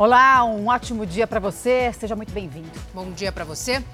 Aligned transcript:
Olá, 0.00 0.42
um 0.46 0.68
ótimo 0.68 1.04
dia 1.04 1.26
para 1.26 1.38
você. 1.38 1.92
Seja 1.92 2.16
muito 2.16 2.32
bem-vindo. 2.32 2.70
Bom 2.94 3.10
dia 3.10 3.30
para 3.30 3.44
você. 3.44 3.84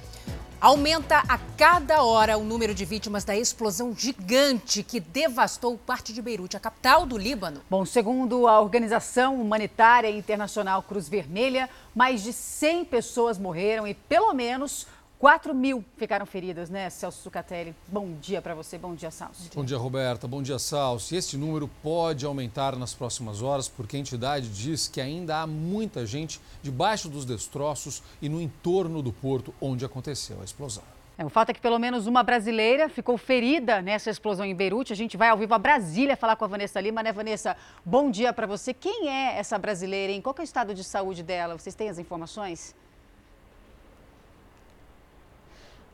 Aumenta 0.61 1.19
a 1.29 1.37
cada 1.37 2.01
hora 2.05 2.39
o 2.39 2.45
número 2.45 2.73
de 2.73 2.85
vítimas 2.85 3.25
da 3.25 3.37
explosão 3.37 3.93
gigante 3.93 4.85
que 4.85 5.01
devastou 5.01 5.77
parte 5.77 6.13
de 6.13 6.23
Beirute, 6.23 6.57
a 6.57 6.61
capital 6.61 7.07
do 7.07 7.19
Líbano. 7.19 7.61
Bom, 7.69 7.85
segundo 7.85 8.47
a 8.47 8.61
Organização 8.61 9.41
Humanitária 9.41 10.09
Internacional 10.09 10.81
Cruz 10.81 11.09
Vermelha, 11.09 11.69
mais 11.93 12.23
de 12.23 12.33
100 12.33 12.85
pessoas 12.85 13.37
morreram 13.37 13.85
e 13.85 13.93
pelo 13.93 14.33
menos 14.33 14.87
4 15.19 15.55
mil 15.55 15.83
ficaram 15.97 16.27
feridas, 16.27 16.69
né, 16.69 16.91
Celso 16.91 17.23
Zucatelli? 17.23 17.75
Bom 17.89 18.13
dia 18.21 18.43
para 18.43 18.55
você, 18.55 18.77
bom 18.77 18.95
dia, 18.95 19.11
Celso. 19.11 19.49
Bom 19.55 19.65
dia, 19.65 19.79
Roberta, 19.79 20.29
bom 20.29 20.43
dia, 20.43 20.59
Celso. 20.59 21.15
E 21.15 21.17
esse 21.17 21.39
número 21.39 21.69
pode 21.83 22.27
aumentar 22.27 22.77
nas 22.77 22.93
próximas 22.93 23.41
horas, 23.41 23.67
porque 23.67 23.97
a 23.97 24.01
entidade 24.01 24.49
diz 24.51 24.89
que 24.89 25.01
ainda 25.01 25.41
há 25.41 25.47
muita 25.47 26.05
gente 26.05 26.39
debaixo 26.63 27.09
dos 27.09 27.25
destroços 27.25 28.03
e 28.21 28.29
no 28.29 28.43
entorno 28.43 29.01
do 29.01 29.11
porto 29.11 29.55
onde 29.59 29.87
aconteceu 29.87 30.39
a 30.43 30.45
explosão. 30.45 30.85
É, 31.19 31.25
o 31.25 31.31
fato 31.31 31.49
é 31.49 31.55
que 31.55 31.63
pelo 31.63 31.79
menos 31.79 32.07
uma 32.07 32.23
brasileira 32.23 32.91
ficou 32.91 33.17
ferida 33.17 33.81
nessa 33.81 34.11
explosão 34.11 34.45
em 34.45 34.55
Beirute. 34.55 34.93
A 34.93 34.97
gente 34.97 35.17
vai 35.17 35.31
ao 35.31 35.39
vivo 35.39 35.55
a 35.55 35.59
Brasília 35.59 36.15
falar 36.15 36.37
com 36.37 36.45
a 36.45 36.49
Vanessa 36.49 36.79
Lima, 36.79 37.03
né, 37.03 37.11
Vanessa? 37.11 37.57
Bom 37.83 38.11
dia 38.11 38.35
para 38.35 38.47
você. 38.47 38.75
Quem 38.75 39.09
é 39.09 39.39
essa 39.39 39.57
brasileira, 39.57 40.13
hein? 40.13 40.21
Qual 40.21 40.35
é 40.37 40.43
o 40.43 40.45
estado 40.45 40.75
de 40.75 40.85
saúde 40.85 41.23
dela? 41.23 41.59
Vocês 41.59 41.75
têm 41.75 41.89
as 41.89 41.99
informações? 41.99 42.75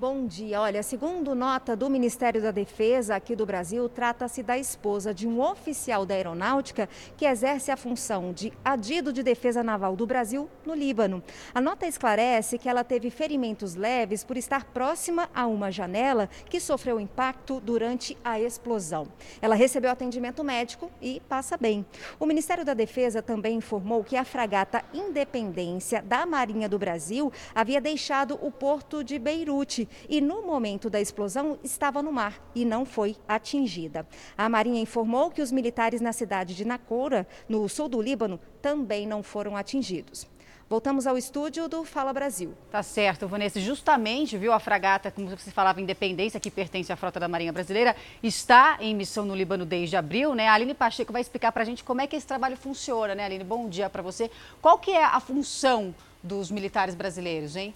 Bom 0.00 0.26
dia. 0.26 0.60
Olha, 0.60 0.82
segundo 0.82 1.32
nota 1.32 1.76
do 1.76 1.88
Ministério 1.88 2.42
da 2.42 2.50
Defesa 2.50 3.14
aqui 3.14 3.36
do 3.36 3.46
Brasil, 3.46 3.88
trata-se 3.88 4.42
da 4.42 4.58
esposa 4.58 5.14
de 5.14 5.28
um 5.28 5.40
oficial 5.40 6.04
da 6.04 6.14
aeronáutica 6.14 6.88
que 7.16 7.24
exerce 7.24 7.70
a 7.70 7.76
função 7.76 8.32
de 8.32 8.52
adido 8.64 9.12
de 9.12 9.22
defesa 9.22 9.62
naval 9.62 9.94
do 9.94 10.04
Brasil 10.04 10.50
no 10.66 10.74
Líbano. 10.74 11.22
A 11.54 11.60
nota 11.60 11.86
esclarece 11.86 12.58
que 12.58 12.68
ela 12.68 12.82
teve 12.82 13.10
ferimentos 13.10 13.76
leves 13.76 14.24
por 14.24 14.36
estar 14.36 14.64
próxima 14.64 15.30
a 15.32 15.46
uma 15.46 15.70
janela 15.70 16.28
que 16.46 16.58
sofreu 16.58 16.98
impacto 16.98 17.60
durante 17.60 18.18
a 18.24 18.40
explosão. 18.40 19.06
Ela 19.40 19.54
recebeu 19.54 19.90
atendimento 19.90 20.42
médico 20.42 20.90
e 21.00 21.20
passa 21.28 21.56
bem. 21.56 21.86
O 22.18 22.26
Ministério 22.26 22.64
da 22.64 22.74
Defesa 22.74 23.22
também 23.22 23.58
informou 23.58 24.02
que 24.02 24.16
a 24.16 24.24
fragata 24.24 24.84
Independência 24.92 26.02
da 26.02 26.26
Marinha 26.26 26.68
do 26.68 26.78
Brasil 26.78 27.32
havia 27.54 27.80
deixado 27.80 28.36
o 28.42 28.50
porto 28.50 29.04
de 29.04 29.16
Beirute 29.16 29.88
e 30.08 30.20
no 30.20 30.42
momento 30.42 30.88
da 30.88 31.00
explosão 31.00 31.58
estava 31.62 32.02
no 32.02 32.12
mar 32.12 32.40
e 32.54 32.64
não 32.64 32.84
foi 32.84 33.16
atingida. 33.26 34.06
A 34.36 34.48
Marinha 34.48 34.80
informou 34.80 35.30
que 35.30 35.42
os 35.42 35.52
militares 35.52 36.00
na 36.00 36.12
cidade 36.12 36.54
de 36.54 36.64
Nakoura, 36.64 37.26
no 37.48 37.68
sul 37.68 37.88
do 37.88 38.00
Líbano, 38.00 38.40
também 38.60 39.06
não 39.06 39.22
foram 39.22 39.56
atingidos. 39.56 40.26
Voltamos 40.72 41.06
ao 41.06 41.18
estúdio 41.18 41.68
do 41.68 41.84
Fala 41.84 42.14
Brasil. 42.14 42.54
Tá 42.70 42.82
certo, 42.82 43.28
Vanessa. 43.28 43.60
Justamente, 43.60 44.38
viu, 44.38 44.54
a 44.54 44.58
fragata, 44.58 45.10
como 45.10 45.28
você 45.28 45.50
falava, 45.50 45.82
Independência, 45.82 46.40
que 46.40 46.50
pertence 46.50 46.90
à 46.90 46.96
frota 46.96 47.20
da 47.20 47.28
Marinha 47.28 47.52
Brasileira, 47.52 47.94
está 48.22 48.78
em 48.80 48.94
missão 48.94 49.26
no 49.26 49.34
Líbano 49.34 49.66
desde 49.66 49.98
abril, 49.98 50.34
né? 50.34 50.48
A 50.48 50.54
Aline 50.54 50.72
Pacheco 50.72 51.12
vai 51.12 51.20
explicar 51.20 51.52
para 51.52 51.60
a 51.60 51.66
gente 51.66 51.84
como 51.84 52.00
é 52.00 52.06
que 52.06 52.16
esse 52.16 52.26
trabalho 52.26 52.56
funciona, 52.56 53.14
né, 53.14 53.26
Aline? 53.26 53.44
Bom 53.44 53.68
dia 53.68 53.90
para 53.90 54.00
você. 54.00 54.30
Qual 54.62 54.78
que 54.78 54.92
é 54.92 55.04
a 55.04 55.20
função 55.20 55.94
dos 56.22 56.50
militares 56.50 56.94
brasileiros, 56.94 57.54
hein? 57.54 57.74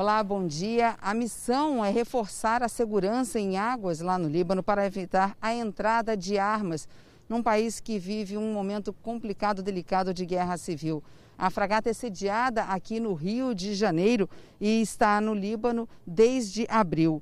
Olá, 0.00 0.22
bom 0.22 0.46
dia. 0.46 0.96
A 1.02 1.12
missão 1.12 1.84
é 1.84 1.90
reforçar 1.90 2.62
a 2.62 2.68
segurança 2.68 3.40
em 3.40 3.58
águas 3.58 3.98
lá 3.98 4.16
no 4.16 4.28
Líbano 4.28 4.62
para 4.62 4.86
evitar 4.86 5.36
a 5.42 5.52
entrada 5.52 6.16
de 6.16 6.38
armas 6.38 6.86
num 7.28 7.42
país 7.42 7.80
que 7.80 7.98
vive 7.98 8.36
um 8.36 8.52
momento 8.52 8.92
complicado, 8.92 9.60
delicado 9.60 10.14
de 10.14 10.24
guerra 10.24 10.56
civil. 10.56 11.02
A 11.36 11.50
fragata 11.50 11.90
é 11.90 11.92
sediada 11.92 12.62
aqui 12.62 13.00
no 13.00 13.12
Rio 13.12 13.52
de 13.52 13.74
Janeiro 13.74 14.30
e 14.60 14.80
está 14.80 15.20
no 15.20 15.34
Líbano 15.34 15.88
desde 16.06 16.64
abril. 16.70 17.20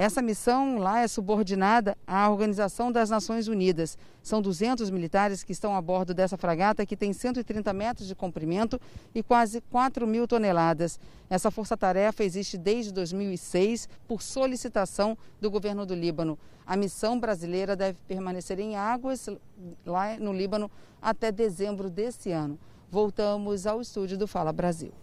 Essa 0.00 0.22
missão 0.22 0.78
lá 0.78 1.00
é 1.00 1.06
subordinada 1.06 1.94
à 2.06 2.26
Organização 2.30 2.90
das 2.90 3.10
Nações 3.10 3.48
Unidas. 3.48 3.98
São 4.22 4.40
200 4.40 4.88
militares 4.88 5.44
que 5.44 5.52
estão 5.52 5.76
a 5.76 5.82
bordo 5.82 6.14
dessa 6.14 6.38
fragata, 6.38 6.86
que 6.86 6.96
tem 6.96 7.12
130 7.12 7.70
metros 7.74 8.08
de 8.08 8.14
comprimento 8.14 8.80
e 9.14 9.22
quase 9.22 9.60
4 9.60 10.06
mil 10.06 10.26
toneladas. 10.26 10.98
Essa 11.28 11.50
força-tarefa 11.50 12.24
existe 12.24 12.56
desde 12.56 12.94
2006 12.94 13.90
por 14.08 14.22
solicitação 14.22 15.18
do 15.38 15.50
governo 15.50 15.84
do 15.84 15.94
Líbano. 15.94 16.38
A 16.66 16.78
missão 16.78 17.20
brasileira 17.20 17.76
deve 17.76 17.98
permanecer 18.08 18.58
em 18.58 18.76
águas 18.76 19.28
lá 19.84 20.16
no 20.18 20.32
Líbano 20.32 20.70
até 21.02 21.30
dezembro 21.30 21.90
desse 21.90 22.32
ano. 22.32 22.58
Voltamos 22.90 23.66
ao 23.66 23.82
estúdio 23.82 24.16
do 24.16 24.26
Fala 24.26 24.50
Brasil. 24.50 24.94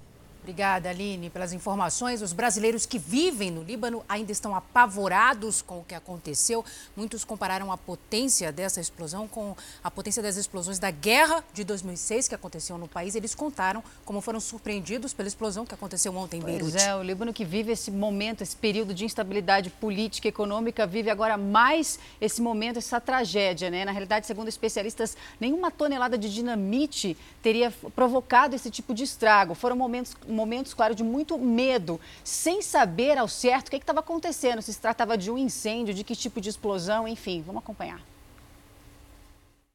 Obrigada, 0.48 0.90
Aline, 0.90 1.30
pelas 1.30 1.52
informações. 1.52 2.22
Os 2.22 2.32
brasileiros 2.32 2.86
que 2.86 2.98
vivem 2.98 3.52
no 3.52 3.64
Líbano 3.64 4.02
ainda 4.08 4.32
estão 4.32 4.56
apavorados 4.56 5.62
com 5.62 5.80
o 5.80 5.84
que 5.84 5.94
aconteceu. 5.94 6.64
Muitos 6.96 7.26
compararam 7.26 7.70
a 7.70 7.78
potência 7.78 8.50
dessa 8.50 8.80
explosão 8.80 9.28
com 9.28 9.54
a 9.84 9.92
potência 9.92 10.24
das 10.24 10.38
explosões 10.38 10.80
da 10.80 10.90
guerra 10.90 11.44
de 11.54 11.66
2006 11.66 12.30
que 12.30 12.34
aconteceu 12.34 12.78
no 12.78 12.88
país. 12.88 13.14
Eles 13.14 13.36
contaram 13.36 13.84
como 14.06 14.22
foram 14.22 14.40
surpreendidos 14.40 15.14
pela 15.14 15.28
explosão 15.28 15.66
que 15.66 15.74
aconteceu 15.74 16.16
ontem 16.16 16.40
em 16.40 16.42
Beirute. 16.42 16.72
Pois 16.72 16.82
é, 16.82 16.96
o 16.96 17.04
Líbano 17.04 17.34
que 17.34 17.44
vive 17.44 17.74
esse 17.74 17.92
momento, 17.92 18.42
esse 18.42 18.56
período 18.56 18.94
de 18.94 19.04
instabilidade 19.04 19.70
política 19.70 20.30
e 20.30 20.30
econômica, 20.30 20.88
vive 20.88 21.10
agora 21.10 21.36
mais 21.36 22.00
esse 22.22 22.42
momento, 22.42 22.78
essa 22.78 23.02
tragédia, 23.02 23.70
né? 23.70 23.84
Na 23.84 23.92
realidade, 23.92 24.26
segundo 24.26 24.48
especialistas, 24.48 25.18
nenhuma 25.42 25.70
tonelada 25.70 26.18
de 26.18 26.34
dinamite 26.34 27.18
teria 27.42 27.70
provocado 27.94 28.56
esse 28.56 28.72
tipo 28.72 28.94
de 28.94 29.04
estrago. 29.04 29.54
Foram 29.54 29.76
momentos 29.76 30.16
momentos, 30.38 30.74
claro, 30.74 30.94
de 30.96 31.04
muito 31.04 31.38
medo, 31.38 32.00
sem 32.24 32.62
saber 32.62 33.18
ao 33.18 33.28
certo 33.28 33.68
o 33.68 33.72
que 33.72 33.78
estava 33.78 34.00
acontecendo, 34.00 34.62
se 34.62 34.72
se 34.72 34.80
tratava 34.80 35.18
de 35.18 35.32
um 35.32 35.38
incêndio, 35.38 35.94
de 35.94 36.04
que 36.04 36.16
tipo 36.16 36.40
de 36.40 36.50
explosão, 36.50 37.08
enfim. 37.08 37.44
Vamos 37.46 37.64
acompanhar. 37.64 38.00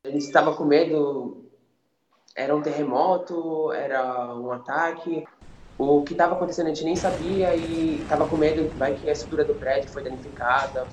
Gente 0.06 0.24
estava 0.24 0.54
com 0.54 0.64
medo, 0.64 1.44
era 2.34 2.54
um 2.56 2.62
terremoto, 2.62 3.72
era 3.72 4.34
um 4.34 4.50
ataque. 4.52 5.24
O 5.78 6.02
que 6.02 6.12
estava 6.12 6.34
acontecendo 6.34 6.66
a 6.66 6.68
gente 6.70 6.84
nem 6.84 6.96
sabia 6.96 7.54
e 7.54 8.00
estava 8.02 8.28
com 8.28 8.36
medo, 8.36 8.68
vai 8.78 8.94
que 8.94 9.08
a 9.08 9.12
estrutura 9.12 9.44
do 9.44 9.54
prédio 9.54 9.90
foi 9.90 10.02
danificada. 10.02 10.86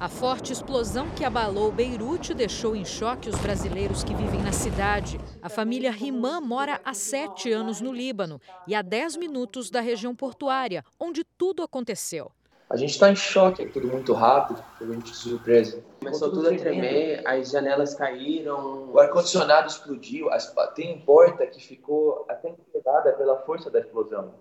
A 0.00 0.08
forte 0.08 0.50
explosão 0.50 1.10
que 1.10 1.26
abalou 1.26 1.70
Beirute 1.70 2.32
deixou 2.32 2.74
em 2.74 2.86
choque 2.86 3.28
os 3.28 3.38
brasileiros 3.38 4.02
que 4.02 4.14
vivem 4.14 4.40
na 4.40 4.50
cidade. 4.50 5.20
A 5.42 5.50
família 5.50 5.90
Rimã 5.90 6.40
mora 6.40 6.80
há 6.82 6.94
sete 6.94 7.52
anos 7.52 7.82
no 7.82 7.92
Líbano 7.92 8.40
e 8.66 8.74
a 8.74 8.80
dez 8.80 9.14
minutos 9.14 9.68
da 9.70 9.82
região 9.82 10.16
portuária, 10.16 10.82
onde 10.98 11.22
tudo 11.22 11.62
aconteceu. 11.62 12.32
A 12.70 12.78
gente 12.78 12.92
está 12.92 13.10
em 13.10 13.14
choque, 13.14 13.62
é 13.62 13.68
tudo 13.68 13.88
muito 13.88 14.14
rápido, 14.14 14.64
a 14.80 14.84
gente 14.86 15.14
surpresa. 15.14 15.84
Começou 15.98 16.30
tudo 16.30 16.48
a 16.48 16.56
tremer, 16.56 17.20
as 17.26 17.50
janelas 17.50 17.92
caíram. 17.92 18.90
O 18.90 18.98
ar-condicionado 18.98 19.68
explodiu, 19.68 20.28
tem 20.74 20.98
porta 21.00 21.46
que 21.46 21.62
ficou 21.62 22.24
até 22.26 22.54
quebrada 22.72 23.12
pela 23.12 23.36
força 23.40 23.68
da 23.68 23.80
explosão. 23.80 24.32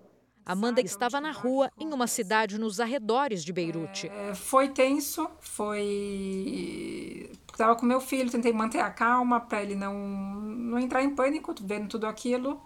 Amanda 0.45 0.81
estava 0.81 1.21
na 1.21 1.31
rua 1.31 1.71
em 1.79 1.93
uma 1.93 2.07
cidade 2.07 2.59
nos 2.59 2.79
arredores 2.79 3.43
de 3.43 3.53
Beirute. 3.53 4.07
É, 4.07 4.33
foi 4.33 4.69
tenso, 4.69 5.29
foi. 5.39 7.29
Estava 7.51 7.75
com 7.75 7.85
meu 7.85 8.01
filho, 8.01 8.31
tentei 8.31 8.53
manter 8.53 8.79
a 8.79 8.89
calma 8.89 9.39
para 9.39 9.61
ele 9.61 9.75
não, 9.75 9.93
não 9.93 10.79
entrar 10.79 11.03
em 11.03 11.13
pânico 11.13 11.53
vendo 11.61 11.87
tudo 11.89 12.07
aquilo 12.07 12.61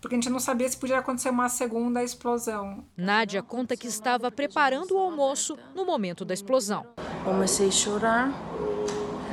porque 0.00 0.14
a 0.14 0.18
gente 0.18 0.30
não 0.30 0.38
sabia 0.38 0.68
se 0.68 0.76
podia 0.76 0.98
acontecer 0.98 1.30
uma 1.30 1.48
segunda 1.48 2.00
explosão. 2.02 2.84
Nádia 2.96 3.42
conta 3.42 3.76
que 3.76 3.88
estava 3.88 4.30
preparando 4.30 4.92
o 4.92 4.98
almoço 4.98 5.58
no 5.74 5.84
momento 5.84 6.24
da 6.24 6.32
explosão. 6.32 6.86
Comecei 7.24 7.68
a 7.68 7.72
chorar, 7.72 8.30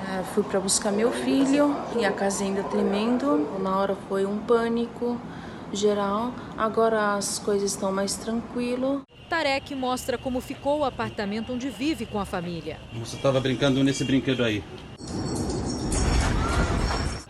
é, 0.09 0.23
fui 0.33 0.41
para 0.41 0.59
buscar 0.59 0.91
meu 0.91 1.11
filho 1.11 1.75
e 1.95 2.03
a 2.03 2.11
casa 2.11 2.43
ainda 2.43 2.63
tremendo. 2.63 3.59
Na 3.59 3.77
hora 3.77 3.95
foi 4.09 4.25
um 4.25 4.39
pânico 4.39 5.19
geral. 5.73 6.33
Agora 6.57 7.15
as 7.15 7.39
coisas 7.39 7.71
estão 7.71 7.91
mais 7.91 8.15
tranquilo. 8.15 9.01
Tarek 9.29 9.73
mostra 9.75 10.17
como 10.17 10.39
ficou 10.39 10.79
o 10.79 10.85
apartamento 10.85 11.53
onde 11.53 11.69
vive 11.69 12.05
com 12.05 12.19
a 12.19 12.25
família. 12.25 12.79
Você 12.93 13.15
estava 13.15 13.39
brincando 13.39 13.83
nesse 13.83 14.03
brinquedo 14.03 14.43
aí. 14.43 14.63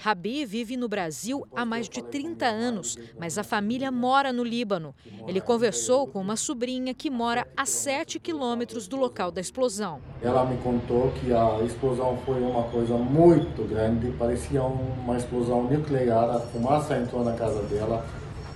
Rabi 0.04 0.46
vive 0.46 0.76
no 0.76 0.90
Brasil 0.90 1.48
há 1.56 1.64
mais 1.64 1.88
de 1.88 2.04
30 2.04 2.46
anos, 2.46 2.98
mas 3.18 3.38
a 3.38 3.44
família 3.44 3.90
mora 3.90 4.34
no 4.34 4.44
Líbano. 4.44 4.94
Ele 5.26 5.40
conversou 5.40 6.06
com 6.06 6.20
uma 6.20 6.36
sobrinha 6.36 6.94
que 6.94 7.10
mora 7.10 7.48
a 7.56 7.66
7 7.66 8.20
quilômetros 8.20 8.86
do 8.86 8.98
local 8.98 9.32
da 9.32 9.40
explosão. 9.40 10.02
Ela 10.22 10.44
me 10.44 10.58
contou 10.58 11.10
que 11.14 11.32
a 11.32 11.64
explosão 11.64 12.18
foi 12.26 12.42
uma 12.42 12.64
coisa 12.64 12.98
muito 12.98 13.66
grande, 13.66 14.12
parecia 14.20 14.62
uma 14.62 15.16
explosão 15.16 15.64
nuclear, 15.64 16.36
a 16.36 16.40
fumaça 16.42 16.98
entrou 16.98 17.24
na 17.24 17.32
casa 17.32 17.64
dela, 17.64 18.06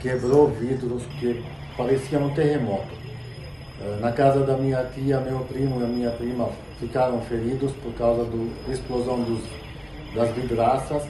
quebrou 0.08 0.48
vidros, 0.48 1.04
que 1.20 1.44
parecia 1.76 2.18
um 2.18 2.34
terremoto. 2.34 2.96
Eh, 3.82 4.00
na 4.00 4.12
casa 4.14 4.46
da 4.46 4.56
minha 4.56 4.84
tia, 4.86 5.20
meu 5.20 5.40
primo 5.42 5.84
e 5.84 5.88
minha 5.88 6.12
prima 6.12 6.50
ficaram 6.80 7.20
feridos 7.22 7.74
por 7.74 7.94
causa 7.94 8.24
da 8.26 8.74
explosão 8.74 9.22
dos, 9.24 9.42
das 10.16 10.30
vidraças 10.32 11.04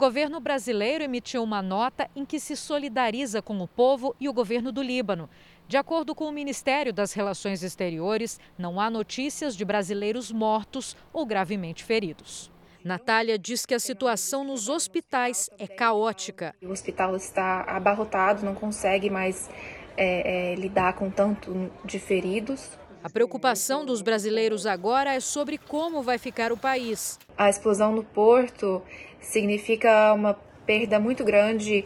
governo 0.00 0.40
brasileiro 0.40 1.04
emitiu 1.04 1.42
uma 1.42 1.60
nota 1.60 2.08
em 2.16 2.24
que 2.24 2.40
se 2.40 2.56
solidariza 2.56 3.42
com 3.42 3.60
o 3.60 3.68
povo 3.68 4.16
e 4.18 4.30
o 4.30 4.32
governo 4.32 4.72
do 4.72 4.82
Líbano. 4.82 5.28
De 5.68 5.76
acordo 5.76 6.14
com 6.14 6.24
o 6.24 6.32
Ministério 6.32 6.90
das 6.90 7.12
Relações 7.12 7.62
Exteriores, 7.62 8.40
não 8.56 8.80
há 8.80 8.88
notícias 8.88 9.54
de 9.54 9.62
brasileiros 9.62 10.32
mortos 10.32 10.96
ou 11.12 11.26
gravemente 11.26 11.84
feridos. 11.84 12.50
Natália 12.84 13.38
diz 13.38 13.66
que 13.66 13.74
a 13.74 13.78
situação 13.78 14.44
nos 14.44 14.68
hospitais 14.68 15.50
é 15.58 15.66
caótica. 15.66 16.54
O 16.62 16.70
hospital 16.70 17.14
está 17.16 17.62
abarrotado, 17.62 18.44
não 18.44 18.54
consegue 18.54 19.10
mais 19.10 19.50
é, 19.96 20.52
é, 20.52 20.54
lidar 20.54 20.94
com 20.94 21.10
tanto 21.10 21.70
de 21.84 21.98
feridos. 21.98 22.70
A 23.02 23.10
preocupação 23.10 23.84
dos 23.84 24.02
brasileiros 24.02 24.66
agora 24.66 25.14
é 25.14 25.20
sobre 25.20 25.58
como 25.58 26.02
vai 26.02 26.18
ficar 26.18 26.52
o 26.52 26.56
país. 26.56 27.18
A 27.36 27.48
explosão 27.48 27.92
no 27.94 28.04
porto 28.04 28.82
significa 29.20 30.12
uma 30.12 30.34
perda 30.66 30.98
muito 30.98 31.24
grande 31.24 31.84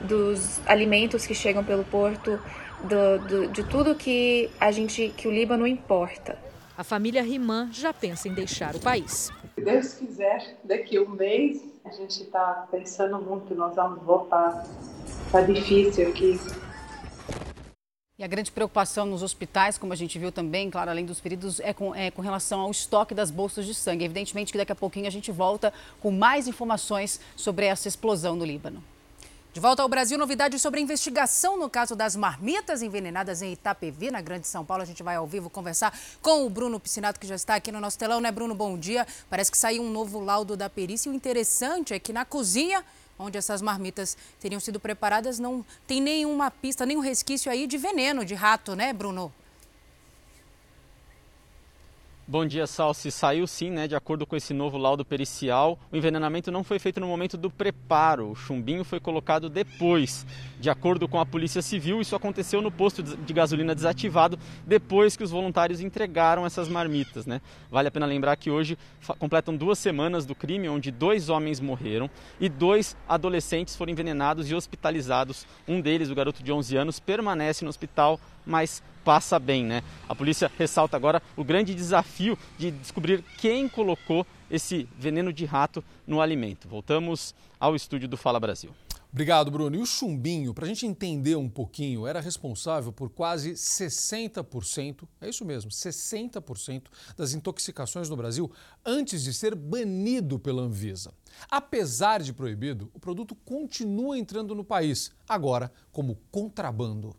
dos 0.00 0.60
alimentos 0.66 1.26
que 1.26 1.34
chegam 1.34 1.64
pelo 1.64 1.84
porto, 1.84 2.38
do, 2.82 3.18
do, 3.26 3.48
de 3.48 3.64
tudo 3.64 3.94
que 3.94 4.50
a 4.58 4.70
gente, 4.70 5.12
que 5.16 5.28
o 5.28 5.30
Líbano 5.30 5.66
importa. 5.66 6.38
A 6.80 6.82
família 6.82 7.22
Rimã 7.22 7.68
já 7.70 7.92
pensa 7.92 8.26
em 8.26 8.32
deixar 8.32 8.74
o 8.74 8.80
país. 8.80 9.30
Se 9.54 9.60
Deus 9.62 9.92
quiser, 9.92 10.56
daqui 10.64 10.96
a 10.96 11.02
um 11.02 11.10
mês 11.10 11.62
a 11.84 11.90
gente 11.90 12.22
está 12.22 12.66
pensando 12.70 13.20
muito, 13.20 13.54
nós 13.54 13.74
vamos 13.74 14.02
voltar. 14.02 14.64
Está 15.26 15.42
difícil 15.42 16.08
aqui. 16.08 16.40
E 18.18 18.24
a 18.24 18.26
grande 18.26 18.50
preocupação 18.50 19.04
nos 19.04 19.22
hospitais, 19.22 19.76
como 19.76 19.92
a 19.92 19.96
gente 19.96 20.18
viu 20.18 20.32
também, 20.32 20.70
claro, 20.70 20.88
além 20.88 21.04
dos 21.04 21.20
feridos, 21.20 21.60
é 21.60 21.74
com, 21.74 21.94
é 21.94 22.10
com 22.10 22.22
relação 22.22 22.60
ao 22.60 22.70
estoque 22.70 23.14
das 23.14 23.30
bolsas 23.30 23.66
de 23.66 23.74
sangue. 23.74 24.06
Evidentemente 24.06 24.50
que 24.50 24.56
daqui 24.56 24.72
a 24.72 24.74
pouquinho 24.74 25.06
a 25.06 25.10
gente 25.10 25.30
volta 25.30 25.74
com 26.00 26.10
mais 26.10 26.48
informações 26.48 27.20
sobre 27.36 27.66
essa 27.66 27.88
explosão 27.88 28.34
no 28.34 28.44
Líbano. 28.46 28.82
De 29.52 29.58
volta 29.58 29.82
ao 29.82 29.88
Brasil, 29.88 30.16
novidades 30.16 30.62
sobre 30.62 30.78
a 30.78 30.82
investigação 30.82 31.58
no 31.58 31.68
caso 31.68 31.96
das 31.96 32.14
marmitas 32.14 32.82
envenenadas 32.82 33.42
em 33.42 33.52
Itapevi, 33.52 34.08
na 34.08 34.20
Grande 34.20 34.46
São 34.46 34.64
Paulo. 34.64 34.84
A 34.84 34.86
gente 34.86 35.02
vai 35.02 35.16
ao 35.16 35.26
vivo 35.26 35.50
conversar 35.50 35.92
com 36.22 36.46
o 36.46 36.48
Bruno 36.48 36.78
Piscinato, 36.78 37.18
que 37.18 37.26
já 37.26 37.34
está 37.34 37.56
aqui 37.56 37.72
no 37.72 37.80
nosso 37.80 37.98
telão, 37.98 38.20
né, 38.20 38.30
Bruno? 38.30 38.54
Bom 38.54 38.78
dia. 38.78 39.04
Parece 39.28 39.50
que 39.50 39.58
saiu 39.58 39.82
um 39.82 39.90
novo 39.90 40.20
laudo 40.20 40.56
da 40.56 40.70
perícia. 40.70 41.10
O 41.10 41.14
interessante 41.14 41.92
é 41.92 41.98
que 41.98 42.12
na 42.12 42.24
cozinha 42.24 42.84
onde 43.18 43.36
essas 43.36 43.60
marmitas 43.60 44.16
teriam 44.38 44.60
sido 44.60 44.78
preparadas, 44.78 45.40
não 45.40 45.66
tem 45.84 46.00
nenhuma 46.00 46.48
pista, 46.48 46.86
nenhum 46.86 47.00
resquício 47.00 47.50
aí 47.50 47.66
de 47.66 47.76
veneno 47.76 48.24
de 48.24 48.34
rato, 48.34 48.76
né, 48.76 48.92
Bruno? 48.92 49.32
Bom 52.30 52.46
dia, 52.46 52.64
Salsi. 52.64 53.10
Saiu 53.10 53.44
sim, 53.44 53.72
né? 53.72 53.88
De 53.88 53.96
acordo 53.96 54.24
com 54.24 54.36
esse 54.36 54.54
novo 54.54 54.78
laudo 54.78 55.04
pericial, 55.04 55.76
o 55.90 55.96
envenenamento 55.96 56.52
não 56.52 56.62
foi 56.62 56.78
feito 56.78 57.00
no 57.00 57.08
momento 57.08 57.36
do 57.36 57.50
preparo. 57.50 58.30
O 58.30 58.36
chumbinho 58.36 58.84
foi 58.84 59.00
colocado 59.00 59.50
depois. 59.50 60.24
De 60.60 60.70
acordo 60.70 61.08
com 61.08 61.18
a 61.18 61.26
Polícia 61.26 61.60
Civil, 61.60 62.00
isso 62.00 62.14
aconteceu 62.14 62.62
no 62.62 62.70
posto 62.70 63.02
de 63.02 63.32
gasolina 63.32 63.74
desativado 63.74 64.38
depois 64.64 65.16
que 65.16 65.24
os 65.24 65.32
voluntários 65.32 65.80
entregaram 65.80 66.46
essas 66.46 66.68
marmitas, 66.68 67.26
né? 67.26 67.40
Vale 67.68 67.88
a 67.88 67.90
pena 67.90 68.06
lembrar 68.06 68.36
que 68.36 68.48
hoje 68.48 68.78
completam 69.18 69.56
duas 69.56 69.80
semanas 69.80 70.24
do 70.24 70.32
crime, 70.32 70.68
onde 70.68 70.92
dois 70.92 71.30
homens 71.30 71.58
morreram 71.58 72.08
e 72.38 72.48
dois 72.48 72.96
adolescentes 73.08 73.74
foram 73.74 73.90
envenenados 73.90 74.48
e 74.48 74.54
hospitalizados. 74.54 75.48
Um 75.66 75.80
deles, 75.80 76.10
o 76.10 76.14
garoto 76.14 76.44
de 76.44 76.52
11 76.52 76.76
anos, 76.76 77.00
permanece 77.00 77.64
no 77.64 77.70
hospital, 77.70 78.20
mas 78.50 78.82
passa 79.04 79.38
bem, 79.38 79.64
né? 79.64 79.82
A 80.08 80.14
polícia 80.14 80.50
ressalta 80.58 80.96
agora 80.96 81.22
o 81.36 81.44
grande 81.44 81.74
desafio 81.74 82.36
de 82.58 82.70
descobrir 82.72 83.24
quem 83.38 83.68
colocou 83.68 84.26
esse 84.50 84.88
veneno 84.98 85.32
de 85.32 85.44
rato 85.44 85.82
no 86.06 86.20
alimento. 86.20 86.68
Voltamos 86.68 87.34
ao 87.58 87.76
estúdio 87.76 88.08
do 88.08 88.16
Fala 88.16 88.40
Brasil. 88.40 88.74
Obrigado, 89.12 89.50
Bruno. 89.50 89.74
E 89.74 89.80
o 89.80 89.86
chumbinho, 89.86 90.54
para 90.54 90.64
a 90.64 90.68
gente 90.68 90.86
entender 90.86 91.34
um 91.34 91.48
pouquinho, 91.48 92.06
era 92.06 92.20
responsável 92.20 92.92
por 92.92 93.10
quase 93.10 93.54
60%, 93.54 95.02
é 95.20 95.28
isso 95.28 95.44
mesmo, 95.44 95.70
60% 95.70 96.84
das 97.16 97.34
intoxicações 97.34 98.08
no 98.08 98.16
Brasil 98.16 98.50
antes 98.84 99.24
de 99.24 99.34
ser 99.34 99.56
banido 99.56 100.38
pela 100.38 100.62
Anvisa. 100.62 101.12
Apesar 101.50 102.22
de 102.22 102.32
proibido, 102.32 102.88
o 102.94 103.00
produto 103.00 103.34
continua 103.34 104.16
entrando 104.16 104.54
no 104.54 104.64
país, 104.64 105.10
agora 105.28 105.72
como 105.90 106.16
contrabando. 106.30 107.16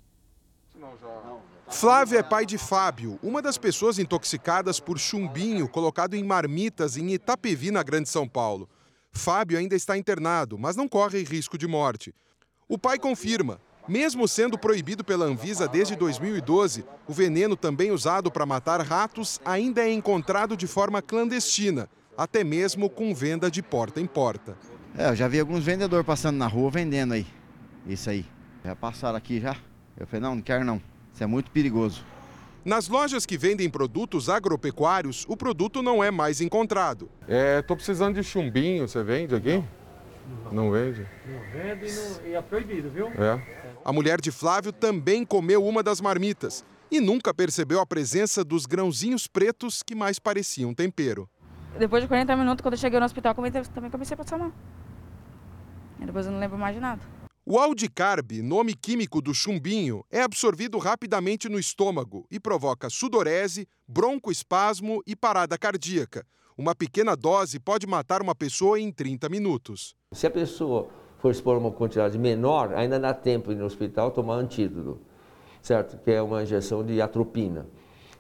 Não, 0.82 0.98
já... 1.00 1.38
Flávio 1.72 2.18
é 2.18 2.24
pai 2.24 2.44
de 2.44 2.58
Fábio, 2.58 3.20
uma 3.22 3.40
das 3.40 3.56
pessoas 3.56 4.00
intoxicadas 4.00 4.80
por 4.80 4.98
chumbinho 4.98 5.70
colocado 5.70 6.16
em 6.16 6.24
marmitas 6.24 6.98
em 6.98 7.12
Itapevi, 7.12 7.70
na 7.70 7.84
Grande 7.84 8.10
São 8.10 8.28
Paulo. 8.28 8.68
Fábio 9.12 9.60
ainda 9.60 9.76
está 9.76 9.96
internado, 9.96 10.58
mas 10.58 10.76
não 10.76 10.88
corre 10.88 11.24
risco 11.24 11.56
de 11.56 11.68
morte. 11.68 12.16
O 12.68 12.80
pai 12.80 12.98
confirma. 12.98 13.62
Mesmo 13.88 14.28
sendo 14.28 14.58
proibido 14.58 15.04
pela 15.04 15.26
Anvisa 15.26 15.68
desde 15.68 15.96
2012, 15.96 16.84
o 17.08 17.14
veneno 17.14 17.56
também 17.56 17.92
usado 17.92 18.32
para 18.32 18.46
matar 18.46 18.82
ratos 18.82 19.40
ainda 19.46 19.82
é 19.82 19.92
encontrado 19.92 20.58
de 20.58 20.66
forma 20.66 21.02
clandestina, 21.02 21.88
até 22.18 22.44
mesmo 22.44 22.90
com 22.90 23.14
venda 23.14 23.52
de 23.52 23.62
porta 23.62 24.02
em 24.02 24.08
porta. 24.08 24.58
É, 24.98 25.10
eu 25.10 25.16
já 25.16 25.28
vi 25.28 25.40
alguns 25.40 25.64
vendedores 25.64 26.06
passando 26.06 26.38
na 26.38 26.48
rua 26.48 26.72
vendendo 26.72 27.14
aí. 27.14 27.28
Isso 27.86 28.10
aí. 28.10 28.26
Já 28.64 28.76
passaram 28.76 29.18
aqui 29.18 29.40
já. 29.40 29.56
Eu 29.98 30.08
falei, 30.08 30.22
não, 30.22 30.36
não 30.36 30.42
quero 30.42 30.64
não. 30.64 30.82
Isso 31.14 31.24
é 31.24 31.28
muito 31.28 31.52
perigoso. 31.52 32.04
Nas 32.64 32.88
lojas 32.88 33.26
que 33.26 33.38
vendem 33.38 33.70
produtos 33.70 34.30
agropecuários, 34.30 35.26
o 35.28 35.36
produto 35.36 35.82
não 35.82 36.04
é 36.04 36.12
mais 36.12 36.42
encontrado. 36.42 37.10
É, 37.28 37.62
tô 37.62 37.76
precisando 37.76 38.16
de 38.16 38.24
chumbinho, 38.24 38.88
você 38.88 39.04
vende 39.04 39.34
aqui? 39.34 39.64
Não, 40.46 40.54
não 40.66 40.72
vende? 40.72 41.08
Não 41.26 41.40
vende 41.52 41.86
e, 41.88 41.92
não, 41.92 42.28
e 42.28 42.36
é 42.36 42.42
proibido, 42.42 42.90
viu? 42.90 43.08
É. 43.08 43.42
A 43.84 43.92
mulher 43.92 44.22
de 44.22 44.30
Flávio 44.32 44.72
também 44.72 45.26
comeu 45.26 45.66
uma 45.66 45.82
das 45.82 46.00
marmitas 46.00 46.64
e 46.92 47.00
nunca 47.00 47.34
percebeu 47.34 47.80
a 47.80 47.86
presença 47.86 48.44
dos 48.44 48.68
grãozinhos 48.68 49.26
pretos 49.26 49.82
que 49.82 49.96
mais 49.96 50.20
pareciam 50.20 50.74
tempero. 50.74 51.28
Depois 51.80 52.04
de 52.04 52.08
40 52.08 52.36
minutos, 52.36 52.62
quando 52.62 52.74
eu 52.74 52.80
cheguei 52.80 53.00
no 53.00 53.06
hospital, 53.06 53.34
também 53.34 53.90
comecei 53.90 54.14
a 54.14 54.18
passar 54.18 54.38
mal. 54.38 54.52
E 56.00 56.06
depois 56.06 56.26
eu 56.26 56.32
não 56.32 56.40
lembro 56.40 56.58
mais 56.58 56.76
de 56.76 56.82
nada. 56.82 57.02
O 57.44 57.58
aldicarb, 57.58 58.40
nome 58.44 58.76
químico 58.76 59.20
do 59.20 59.34
chumbinho, 59.34 60.06
é 60.12 60.22
absorvido 60.22 60.78
rapidamente 60.78 61.50
no 61.50 61.58
estômago 61.58 62.24
e 62.30 62.40
provoca 62.40 62.88
sudorese, 62.88 63.68
broncoespasmo 63.88 65.02
e 65.08 65.16
parada 65.16 65.58
cardíaca. 65.58 66.24
Uma 66.56 66.76
pequena 66.76 67.16
dose 67.16 67.60
pode 67.60 67.88
matar 67.88 68.22
uma 68.22 68.36
pessoa 68.36 68.80
em 68.80 68.92
30 68.92 69.28
minutos. 69.28 69.96
Se 70.12 70.28
a 70.28 70.30
pessoa 70.30 70.88
for 71.18 71.32
expor 71.32 71.58
uma 71.58 71.72
quantidade 71.72 72.16
menor, 72.16 72.76
ainda 72.76 73.00
dá 73.00 73.12
tempo 73.12 73.50
de 73.50 73.56
ir 73.56 73.60
no 73.60 73.66
hospital 73.66 74.12
tomar 74.12 74.36
antídoto, 74.36 75.00
certo? 75.64 75.98
Que 76.04 76.12
é 76.12 76.22
uma 76.22 76.44
injeção 76.44 76.86
de 76.86 77.02
atropina. 77.02 77.66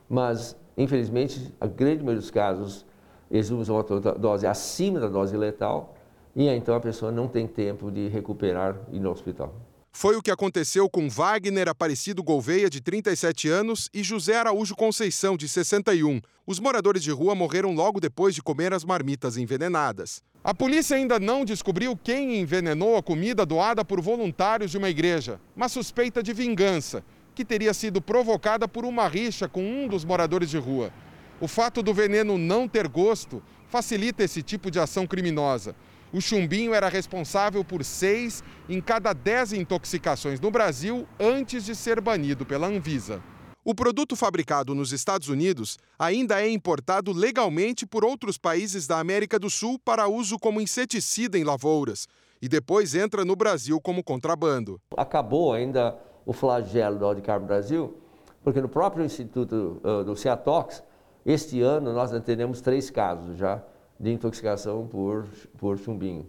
Mas, 0.09 0.57
infelizmente, 0.75 1.53
a 1.61 1.67
grande 1.67 1.99
maioria 1.99 2.21
dos 2.21 2.31
casos, 2.31 2.87
eles 3.29 3.51
usam 3.51 3.75
uma 3.75 3.83
dose 4.13 4.47
acima 4.47 4.99
da 4.99 5.07
dose 5.07 5.37
letal 5.37 5.95
e 6.35 6.47
então 6.47 6.75
a 6.75 6.79
pessoa 6.79 7.11
não 7.11 7.27
tem 7.27 7.47
tempo 7.47 7.91
de 7.91 8.07
recuperar 8.07 8.75
e 8.91 8.97
ir 8.97 8.99
no 8.99 9.11
hospital. 9.11 9.53
Foi 9.93 10.15
o 10.15 10.21
que 10.21 10.31
aconteceu 10.31 10.89
com 10.89 11.09
Wagner 11.09 11.67
Aparecido 11.67 12.23
Gouveia, 12.23 12.69
de 12.69 12.79
37 12.79 13.49
anos, 13.49 13.89
e 13.93 14.01
José 14.01 14.37
Araújo 14.37 14.73
Conceição, 14.73 15.35
de 15.35 15.49
61. 15.49 16.21
Os 16.47 16.59
moradores 16.59 17.03
de 17.03 17.11
rua 17.11 17.35
morreram 17.35 17.73
logo 17.73 17.99
depois 17.99 18.33
de 18.33 18.41
comer 18.41 18.73
as 18.73 18.85
marmitas 18.85 19.35
envenenadas. 19.35 20.23
A 20.43 20.53
polícia 20.53 20.95
ainda 20.95 21.19
não 21.19 21.43
descobriu 21.43 21.95
quem 21.95 22.39
envenenou 22.39 22.95
a 22.95 23.03
comida 23.03 23.45
doada 23.45 23.83
por 23.83 24.01
voluntários 24.01 24.71
de 24.71 24.77
uma 24.77 24.89
igreja, 24.89 25.39
mas 25.55 25.73
suspeita 25.73 26.23
de 26.23 26.33
vingança, 26.33 27.03
que 27.35 27.45
teria 27.45 27.73
sido 27.73 28.01
provocada 28.01 28.67
por 28.67 28.85
uma 28.85 29.07
rixa 29.07 29.47
com 29.47 29.61
um 29.61 29.87
dos 29.87 30.05
moradores 30.05 30.49
de 30.49 30.57
rua. 30.57 30.91
O 31.39 31.47
fato 31.47 31.83
do 31.83 31.93
veneno 31.93 32.37
não 32.37 32.67
ter 32.67 32.87
gosto 32.87 33.43
facilita 33.67 34.23
esse 34.23 34.41
tipo 34.41 34.71
de 34.71 34.79
ação 34.79 35.05
criminosa. 35.05 35.75
O 36.13 36.19
chumbinho 36.19 36.73
era 36.73 36.89
responsável 36.89 37.63
por 37.63 37.85
seis 37.85 38.43
em 38.67 38.81
cada 38.81 39.13
dez 39.13 39.53
intoxicações 39.53 40.41
no 40.41 40.51
Brasil 40.51 41.07
antes 41.17 41.63
de 41.63 41.73
ser 41.73 42.01
banido 42.01 42.45
pela 42.45 42.67
Anvisa. 42.67 43.23
O 43.63 43.73
produto 43.73 44.15
fabricado 44.15 44.75
nos 44.75 44.91
Estados 44.91 45.29
Unidos 45.29 45.77
ainda 45.97 46.41
é 46.41 46.49
importado 46.49 47.13
legalmente 47.13 47.85
por 47.85 48.03
outros 48.03 48.37
países 48.37 48.87
da 48.87 48.99
América 48.99 49.39
do 49.39 49.49
Sul 49.49 49.79
para 49.79 50.09
uso 50.09 50.37
como 50.37 50.59
inseticida 50.59 51.37
em 51.37 51.45
lavouras 51.45 52.07
e 52.41 52.49
depois 52.49 52.93
entra 52.93 53.23
no 53.23 53.35
Brasil 53.35 53.79
como 53.79 54.03
contrabando. 54.03 54.81
Acabou 54.97 55.53
ainda 55.53 55.97
o 56.25 56.33
flagelo 56.33 56.99
do 56.99 57.05
Audicarbo 57.05 57.45
Brasil, 57.45 57.95
porque 58.43 58.59
no 58.59 58.67
próprio 58.67 59.05
Instituto 59.05 59.79
do 60.05 60.15
Ceatox, 60.15 60.83
este 61.25 61.61
ano 61.61 61.93
nós 61.93 62.11
atendemos 62.11 62.59
três 62.59 62.89
casos 62.89 63.37
já 63.37 63.63
de 64.01 64.11
intoxicação 64.11 64.87
por, 64.87 65.27
por 65.59 65.77
chumbinho. 65.77 66.25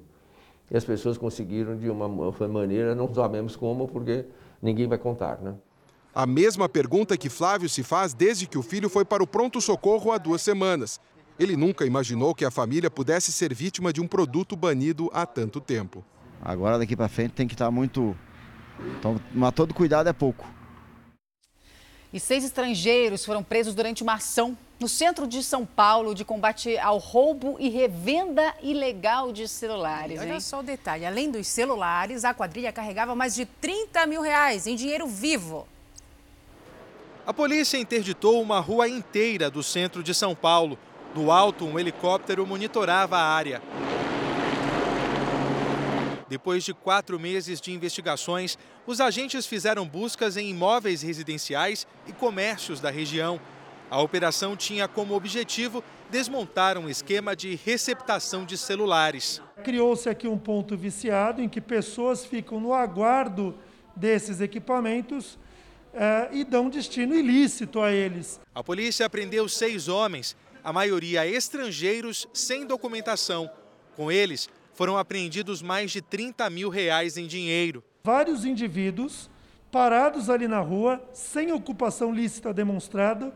E 0.71 0.77
as 0.77 0.85
pessoas 0.85 1.17
conseguiram 1.17 1.77
de 1.77 1.89
uma 1.89 2.07
maneira, 2.49 2.95
não 2.95 3.13
sabemos 3.13 3.57
como, 3.57 3.89
porque 3.89 4.27
ninguém 4.61 4.87
vai 4.87 4.99
contar, 4.99 5.41
né? 5.41 5.55
A 6.15 6.27
mesma 6.27 6.69
pergunta 6.69 7.17
que 7.17 7.31
Flávio 7.31 7.71
se 7.71 7.83
faz 7.83 8.13
desde 8.13 8.47
que 8.47 8.59
o 8.59 8.63
filho 8.63 8.91
foi 8.91 9.05
para 9.05 9.23
o 9.23 9.27
pronto-socorro 9.27 10.13
há 10.13 10.19
duas 10.19 10.43
semanas. 10.43 11.01
Ele 11.39 11.57
nunca 11.57 11.87
imaginou 11.87 12.35
que 12.35 12.45
a 12.45 12.51
família 12.51 12.91
pudesse 12.91 13.33
ser 13.33 13.55
vítima 13.55 13.91
de 13.91 14.03
um 14.03 14.07
produto 14.07 14.55
banido 14.55 15.11
há 15.15 15.25
tanto 15.25 15.59
tempo. 15.59 16.05
Agora 16.43 16.79
daqui 16.79 16.95
para 16.95 17.09
frente 17.09 17.33
tem 17.33 17.49
que 17.49 17.55
estar 17.55 17.71
muito. 17.71 18.15
Então, 18.99 19.19
mas 19.33 19.55
todo 19.55 19.73
cuidado 19.73 20.11
é 20.11 20.13
pouco. 20.13 20.47
E 22.13 22.21
seis 22.21 22.45
estrangeiros 22.45 23.25
foram 23.25 23.43
presos 23.43 23.75
durante 23.75 24.03
uma 24.03 24.15
ação 24.15 24.57
no 24.83 24.89
centro 24.89 25.29
de 25.29 25.45
São 25.45 25.65
Paulo 25.65 26.13
de 26.13 26.25
combate 26.25 26.77
ao 26.77 26.99
roubo 26.99 27.57
e 27.61 27.69
revenda 27.69 28.53
ilegal 28.61 29.33
de 29.33 29.47
celulares. 29.47 30.21
Olha 30.21 30.35
hein? 30.35 30.41
só 30.41 30.59
o 30.59 30.63
detalhe: 30.63 31.07
além 31.07 31.31
dos 31.31 31.47
celulares, 31.47 32.25
a 32.25 32.35
quadrilha 32.35 32.73
carregava 32.73 33.15
mais 33.15 33.33
de 33.37 33.47
30 33.47 34.05
mil 34.09 34.21
reais 34.21 34.67
em 34.67 34.75
dinheiro 34.75 35.07
vivo. 35.07 35.69
A 37.25 37.33
polícia 37.33 37.79
interditou 37.79 38.43
uma 38.43 38.59
rua 38.59 38.89
inteira 38.89 39.49
do 39.49 39.63
centro 39.63 40.03
de 40.03 40.13
São 40.13 40.35
Paulo. 40.35 40.77
Do 41.15 41.31
alto, 41.31 41.65
um 41.65 41.79
helicóptero 41.79 42.45
monitorava 42.45 43.17
a 43.17 43.23
área. 43.23 43.63
Depois 46.29 46.65
de 46.65 46.75
quatro 46.75 47.21
meses 47.21 47.61
de 47.61 47.73
investigações, 47.73 48.59
os 48.85 49.01
agentes 49.01 49.47
fizeram 49.47 49.87
buscas 49.87 50.37
em 50.37 50.49
imóveis 50.49 51.03
residenciais 51.03 51.87
e 52.09 52.13
comércios 52.13 52.81
da 52.81 52.91
região. 52.91 53.39
A 53.93 54.01
operação 54.01 54.57
tinha 54.57 54.89
como 54.89 55.13
objetivo 55.13 55.85
desmontar 56.11 56.79
um 56.79 56.89
esquema 56.89 57.37
de 57.37 57.57
receptação 57.57 58.43
de 58.47 58.57
celulares. 58.57 59.43
Criou-se 59.63 60.09
aqui 60.09 60.27
um 60.27 60.39
ponto 60.39 60.75
viciado 60.75 61.43
em 61.43 61.49
que 61.49 61.61
pessoas 61.61 62.25
ficam 62.25 62.59
no 62.59 62.73
aguardo 62.73 63.55
desses 63.95 64.41
equipamentos 64.41 65.39
eh, 65.93 66.29
e 66.33 66.43
dão 66.43 66.71
destino 66.71 67.15
ilícito 67.15 67.83
a 67.83 67.93
eles. 67.93 68.41
A 68.55 68.65
polícia 68.65 69.11
prendeu 69.11 69.47
seis 69.47 69.89
homens, 69.89 70.35
a 70.65 70.73
maioria 70.73 71.27
estrangeiros 71.27 72.27
sem 72.33 72.65
documentação. 72.65 73.51
Com 73.95 74.11
eles, 74.11 74.49
foram 74.73 74.97
apreendidos 74.97 75.61
mais 75.61 75.91
de 75.91 76.01
30 76.01 76.49
mil 76.49 76.71
reais 76.71 77.19
em 77.19 77.27
dinheiro. 77.27 77.85
Vários 78.03 78.47
indivíduos 78.47 79.29
parados 79.71 80.31
ali 80.31 80.49
na 80.49 80.61
rua, 80.61 81.03
sem 81.13 81.53
ocupação 81.53 82.11
lícita 82.11 82.55
demonstrada, 82.55 83.35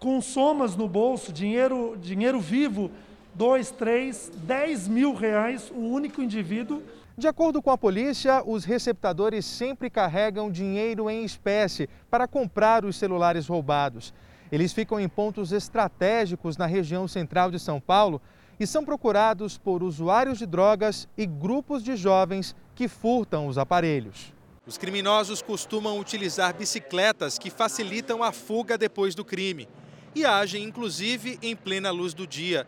com 0.00 0.18
somas 0.22 0.74
no 0.74 0.88
bolso, 0.88 1.30
dinheiro, 1.30 1.96
dinheiro 2.00 2.40
vivo, 2.40 2.90
2, 3.34 3.70
3, 3.72 4.32
10 4.34 4.88
mil 4.88 5.14
reais, 5.14 5.70
um 5.70 5.92
único 5.92 6.22
indivíduo. 6.22 6.82
De 7.16 7.28
acordo 7.28 7.60
com 7.60 7.70
a 7.70 7.76
polícia, 7.76 8.42
os 8.44 8.64
receptadores 8.64 9.44
sempre 9.44 9.90
carregam 9.90 10.50
dinheiro 10.50 11.10
em 11.10 11.22
espécie 11.22 11.88
para 12.10 12.26
comprar 12.26 12.84
os 12.84 12.96
celulares 12.96 13.46
roubados. 13.46 14.14
Eles 14.50 14.72
ficam 14.72 14.98
em 14.98 15.08
pontos 15.08 15.52
estratégicos 15.52 16.56
na 16.56 16.64
região 16.64 17.06
central 17.06 17.50
de 17.50 17.58
São 17.58 17.78
Paulo 17.78 18.22
e 18.58 18.66
são 18.66 18.84
procurados 18.84 19.58
por 19.58 19.82
usuários 19.82 20.38
de 20.38 20.46
drogas 20.46 21.06
e 21.16 21.26
grupos 21.26 21.84
de 21.84 21.94
jovens 21.94 22.56
que 22.74 22.88
furtam 22.88 23.46
os 23.46 23.58
aparelhos. 23.58 24.32
Os 24.66 24.78
criminosos 24.78 25.42
costumam 25.42 25.98
utilizar 25.98 26.54
bicicletas 26.54 27.38
que 27.38 27.50
facilitam 27.50 28.22
a 28.22 28.32
fuga 28.32 28.78
depois 28.78 29.14
do 29.14 29.24
crime 29.24 29.68
e 30.14 30.24
agem 30.24 30.64
inclusive 30.64 31.38
em 31.42 31.54
plena 31.54 31.90
luz 31.90 32.14
do 32.14 32.26
dia. 32.26 32.66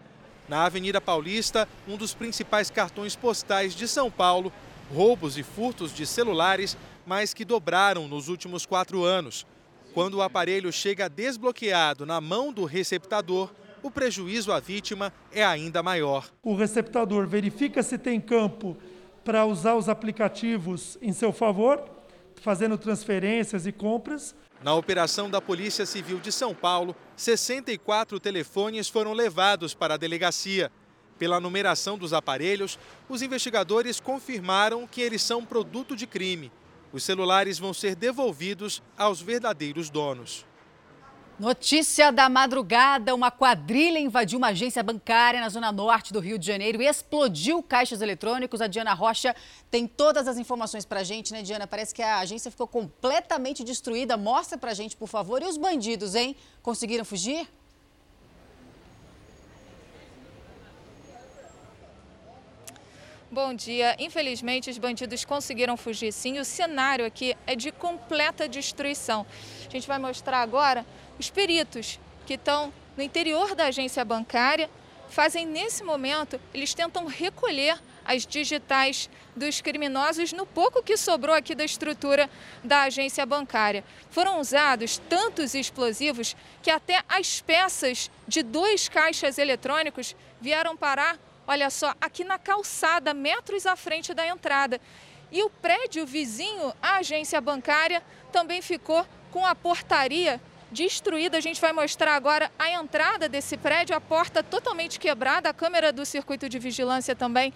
Na 0.48 0.64
Avenida 0.64 1.00
Paulista, 1.00 1.68
um 1.88 1.96
dos 1.96 2.14
principais 2.14 2.70
cartões 2.70 3.16
postais 3.16 3.74
de 3.74 3.86
São 3.88 4.10
Paulo, 4.10 4.52
roubos 4.92 5.38
e 5.38 5.42
furtos 5.42 5.94
de 5.94 6.06
celulares 6.06 6.76
mais 7.06 7.32
que 7.32 7.44
dobraram 7.44 8.06
nos 8.08 8.28
últimos 8.28 8.66
quatro 8.66 9.04
anos. 9.04 9.46
Quando 9.94 10.14
o 10.14 10.22
aparelho 10.22 10.72
chega 10.72 11.08
desbloqueado 11.08 12.06
na 12.06 12.20
mão 12.20 12.52
do 12.52 12.64
receptador, 12.64 13.50
o 13.82 13.90
prejuízo 13.90 14.52
à 14.52 14.60
vítima 14.60 15.12
é 15.32 15.44
ainda 15.44 15.82
maior. 15.82 16.30
O 16.42 16.54
receptador 16.54 17.26
verifica 17.26 17.82
se 17.82 17.98
tem 17.98 18.20
campo 18.20 18.76
para 19.24 19.44
usar 19.44 19.74
os 19.74 19.88
aplicativos 19.88 20.96
em 21.02 21.12
seu 21.12 21.32
favor, 21.32 21.84
fazendo 22.40 22.78
transferências 22.78 23.66
e 23.66 23.72
compras. 23.72 24.34
Na 24.62 24.74
operação 24.74 25.28
da 25.28 25.40
Polícia 25.40 25.84
Civil 25.84 26.20
de 26.20 26.30
São 26.30 26.54
Paulo, 26.54 26.94
64 27.16 28.20
telefones 28.20 28.88
foram 28.88 29.12
levados 29.12 29.74
para 29.74 29.94
a 29.94 29.96
delegacia. 29.96 30.70
Pela 31.18 31.40
numeração 31.40 31.98
dos 31.98 32.12
aparelhos, 32.12 32.78
os 33.08 33.22
investigadores 33.22 33.98
confirmaram 33.98 34.86
que 34.86 35.00
eles 35.00 35.20
são 35.20 35.44
produto 35.44 35.96
de 35.96 36.06
crime. 36.06 36.52
Os 36.92 37.02
celulares 37.02 37.58
vão 37.58 37.74
ser 37.74 37.96
devolvidos 37.96 38.80
aos 38.96 39.20
verdadeiros 39.20 39.90
donos. 39.90 40.46
Notícia 41.38 42.12
da 42.12 42.28
madrugada: 42.28 43.14
uma 43.14 43.30
quadrilha 43.30 43.98
invadiu 43.98 44.38
uma 44.38 44.48
agência 44.48 44.82
bancária 44.82 45.40
na 45.40 45.48
zona 45.48 45.72
norte 45.72 46.12
do 46.12 46.20
Rio 46.20 46.38
de 46.38 46.46
Janeiro 46.46 46.82
e 46.82 46.86
explodiu 46.86 47.62
caixas 47.62 48.00
eletrônicos. 48.00 48.60
A 48.60 48.66
Diana 48.66 48.92
Rocha 48.92 49.34
tem 49.70 49.86
todas 49.86 50.28
as 50.28 50.38
informações 50.38 50.84
pra 50.84 51.02
gente, 51.02 51.32
né, 51.32 51.42
Diana? 51.42 51.66
Parece 51.66 51.94
que 51.94 52.02
a 52.02 52.18
agência 52.18 52.50
ficou 52.50 52.68
completamente 52.68 53.64
destruída. 53.64 54.16
Mostra 54.16 54.58
pra 54.58 54.74
gente, 54.74 54.96
por 54.96 55.08
favor. 55.08 55.42
E 55.42 55.46
os 55.46 55.56
bandidos, 55.56 56.14
hein? 56.14 56.36
Conseguiram 56.62 57.04
fugir? 57.04 57.48
Bom 63.32 63.54
dia. 63.54 63.96
Infelizmente, 63.98 64.68
os 64.68 64.76
bandidos 64.76 65.24
conseguiram 65.24 65.74
fugir 65.74 66.12
sim. 66.12 66.38
O 66.38 66.44
cenário 66.44 67.06
aqui 67.06 67.34
é 67.46 67.56
de 67.56 67.72
completa 67.72 68.46
destruição. 68.46 69.24
A 69.72 69.74
gente 69.74 69.88
vai 69.88 69.98
mostrar 69.98 70.42
agora 70.42 70.84
os 71.18 71.30
peritos 71.30 71.98
que 72.26 72.34
estão 72.34 72.70
no 72.94 73.02
interior 73.02 73.54
da 73.54 73.68
agência 73.68 74.04
bancária 74.04 74.68
fazem 75.08 75.46
nesse 75.46 75.82
momento, 75.82 76.38
eles 76.52 76.74
tentam 76.74 77.06
recolher 77.06 77.80
as 78.04 78.26
digitais 78.26 79.08
dos 79.34 79.62
criminosos 79.62 80.30
no 80.34 80.44
pouco 80.44 80.82
que 80.82 80.94
sobrou 80.98 81.34
aqui 81.34 81.54
da 81.54 81.64
estrutura 81.64 82.28
da 82.62 82.82
agência 82.82 83.24
bancária. 83.24 83.82
Foram 84.10 84.40
usados 84.40 84.98
tantos 85.08 85.54
explosivos 85.54 86.36
que 86.62 86.70
até 86.70 87.02
as 87.08 87.40
peças 87.40 88.10
de 88.28 88.42
dois 88.42 88.90
caixas 88.90 89.38
eletrônicos 89.38 90.14
vieram 90.38 90.76
parar, 90.76 91.18
olha 91.46 91.70
só, 91.70 91.94
aqui 91.98 92.24
na 92.24 92.38
calçada, 92.38 93.14
metros 93.14 93.64
à 93.64 93.74
frente 93.74 94.12
da 94.12 94.26
entrada. 94.26 94.78
E 95.30 95.42
o 95.42 95.48
prédio 95.48 96.04
vizinho 96.04 96.74
à 96.82 96.96
agência 96.96 97.40
bancária 97.40 98.02
também 98.30 98.60
ficou 98.60 99.06
com 99.32 99.44
a 99.44 99.54
portaria 99.54 100.40
destruída. 100.70 101.38
A 101.38 101.40
gente 101.40 101.60
vai 101.60 101.72
mostrar 101.72 102.14
agora 102.14 102.52
a 102.58 102.70
entrada 102.70 103.28
desse 103.28 103.56
prédio, 103.56 103.96
a 103.96 104.00
porta 104.00 104.42
totalmente 104.42 105.00
quebrada, 105.00 105.48
a 105.48 105.54
câmera 105.54 105.92
do 105.92 106.04
circuito 106.06 106.48
de 106.48 106.58
vigilância 106.58 107.16
também 107.16 107.52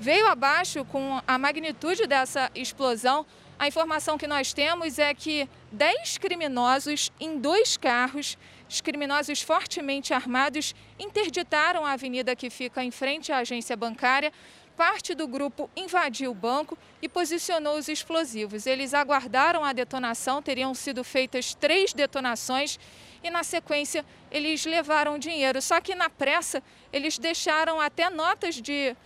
veio 0.00 0.26
abaixo 0.26 0.84
com 0.84 1.20
a 1.26 1.36
magnitude 1.36 2.06
dessa 2.06 2.50
explosão. 2.54 3.26
A 3.58 3.66
informação 3.66 4.16
que 4.16 4.26
nós 4.26 4.52
temos 4.52 4.98
é 5.00 5.12
que 5.12 5.48
10 5.72 6.18
criminosos 6.18 7.12
em 7.18 7.38
dois 7.38 7.76
carros, 7.76 8.38
os 8.70 8.80
criminosos 8.80 9.42
fortemente 9.42 10.14
armados, 10.14 10.74
interditaram 10.98 11.84
a 11.84 11.92
avenida 11.92 12.36
que 12.36 12.50
fica 12.50 12.84
em 12.84 12.92
frente 12.92 13.32
à 13.32 13.38
agência 13.38 13.76
bancária. 13.76 14.32
Parte 14.78 15.12
do 15.12 15.26
grupo 15.26 15.68
invadiu 15.76 16.30
o 16.30 16.34
banco 16.34 16.78
e 17.02 17.08
posicionou 17.08 17.76
os 17.76 17.88
explosivos. 17.88 18.64
Eles 18.64 18.94
aguardaram 18.94 19.64
a 19.64 19.72
detonação, 19.72 20.40
teriam 20.40 20.72
sido 20.72 21.02
feitas 21.02 21.52
três 21.52 21.92
detonações 21.92 22.78
e, 23.20 23.28
na 23.28 23.42
sequência, 23.42 24.06
eles 24.30 24.64
levaram 24.64 25.18
dinheiro. 25.18 25.60
Só 25.60 25.80
que, 25.80 25.96
na 25.96 26.08
pressa, 26.08 26.62
eles 26.92 27.18
deixaram 27.18 27.80
até 27.80 28.08
notas 28.08 28.54
de 28.54 28.96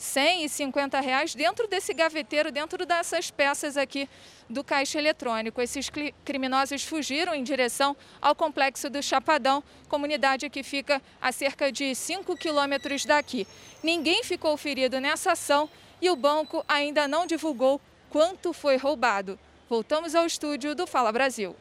100 0.00 0.46
e 0.46 0.48
50 0.48 0.98
reais 0.98 1.34
dentro 1.34 1.68
desse 1.68 1.92
gaveteiro, 1.92 2.50
dentro 2.50 2.86
dessas 2.86 3.30
peças 3.30 3.76
aqui 3.76 4.08
do 4.48 4.64
caixa 4.64 4.98
eletrônico. 4.98 5.60
Esses 5.60 5.90
criminosos 6.24 6.82
fugiram 6.82 7.34
em 7.34 7.44
direção 7.44 7.94
ao 8.18 8.34
complexo 8.34 8.88
do 8.88 9.02
Chapadão, 9.02 9.62
comunidade 9.90 10.48
que 10.48 10.62
fica 10.62 11.02
a 11.20 11.30
cerca 11.30 11.70
de 11.70 11.94
5 11.94 12.34
quilômetros 12.38 13.04
daqui. 13.04 13.46
Ninguém 13.82 14.24
ficou 14.24 14.56
ferido 14.56 14.98
nessa 14.98 15.32
ação 15.32 15.68
e 16.00 16.08
o 16.08 16.16
banco 16.16 16.64
ainda 16.66 17.06
não 17.06 17.26
divulgou 17.26 17.78
quanto 18.08 18.54
foi 18.54 18.78
roubado. 18.78 19.38
Voltamos 19.68 20.14
ao 20.14 20.24
estúdio 20.24 20.74
do 20.74 20.86
Fala 20.86 21.12
Brasil. 21.12 21.54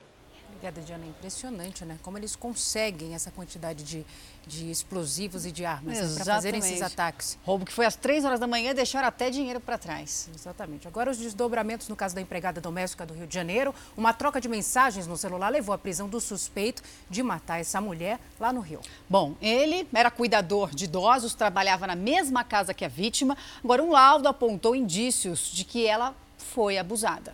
Obrigada, 0.59 0.81
Diana. 0.81 1.05
É 1.05 1.07
impressionante, 1.07 1.85
né? 1.85 1.97
Como 2.03 2.17
eles 2.17 2.35
conseguem 2.35 3.15
essa 3.15 3.31
quantidade 3.31 3.81
de, 3.81 4.05
de 4.45 4.69
explosivos 4.69 5.45
e 5.45 5.53
de 5.53 5.63
armas 5.63 5.97
né? 5.97 6.15
para 6.15 6.33
fazerem 6.35 6.59
esses 6.59 6.81
ataques. 6.81 7.37
Roubo 7.45 7.65
que 7.65 7.71
foi 7.71 7.85
às 7.85 7.95
três 7.95 8.25
horas 8.25 8.41
da 8.41 8.45
manhã 8.47 8.71
e 8.71 8.73
deixaram 8.73 9.07
até 9.07 9.29
dinheiro 9.29 9.61
para 9.61 9.77
trás. 9.77 10.29
Exatamente. 10.35 10.85
Agora, 10.85 11.09
os 11.09 11.17
desdobramentos 11.17 11.87
no 11.87 11.95
caso 11.95 12.13
da 12.13 12.19
empregada 12.19 12.59
doméstica 12.59 13.05
do 13.05 13.13
Rio 13.13 13.25
de 13.25 13.33
Janeiro. 13.33 13.73
Uma 13.95 14.11
troca 14.11 14.41
de 14.41 14.49
mensagens 14.49 15.07
no 15.07 15.15
celular 15.15 15.47
levou 15.47 15.73
à 15.73 15.77
prisão 15.77 16.09
do 16.09 16.19
suspeito 16.19 16.83
de 17.09 17.23
matar 17.23 17.61
essa 17.61 17.79
mulher 17.79 18.19
lá 18.37 18.51
no 18.51 18.59
Rio. 18.59 18.81
Bom, 19.09 19.35
ele 19.41 19.87
era 19.93 20.11
cuidador 20.11 20.75
de 20.75 20.83
idosos, 20.83 21.33
trabalhava 21.33 21.87
na 21.87 21.95
mesma 21.95 22.43
casa 22.43 22.73
que 22.73 22.83
a 22.83 22.89
vítima. 22.89 23.37
Agora, 23.63 23.81
um 23.81 23.91
laudo 23.91 24.27
apontou 24.27 24.75
indícios 24.75 25.49
de 25.53 25.63
que 25.63 25.87
ela 25.87 26.13
foi 26.37 26.77
abusada. 26.77 27.33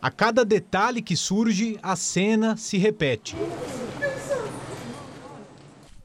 A 0.00 0.12
cada 0.12 0.44
detalhe 0.44 1.02
que 1.02 1.16
surge, 1.16 1.76
a 1.82 1.96
cena 1.96 2.56
se 2.56 2.78
repete. 2.78 3.34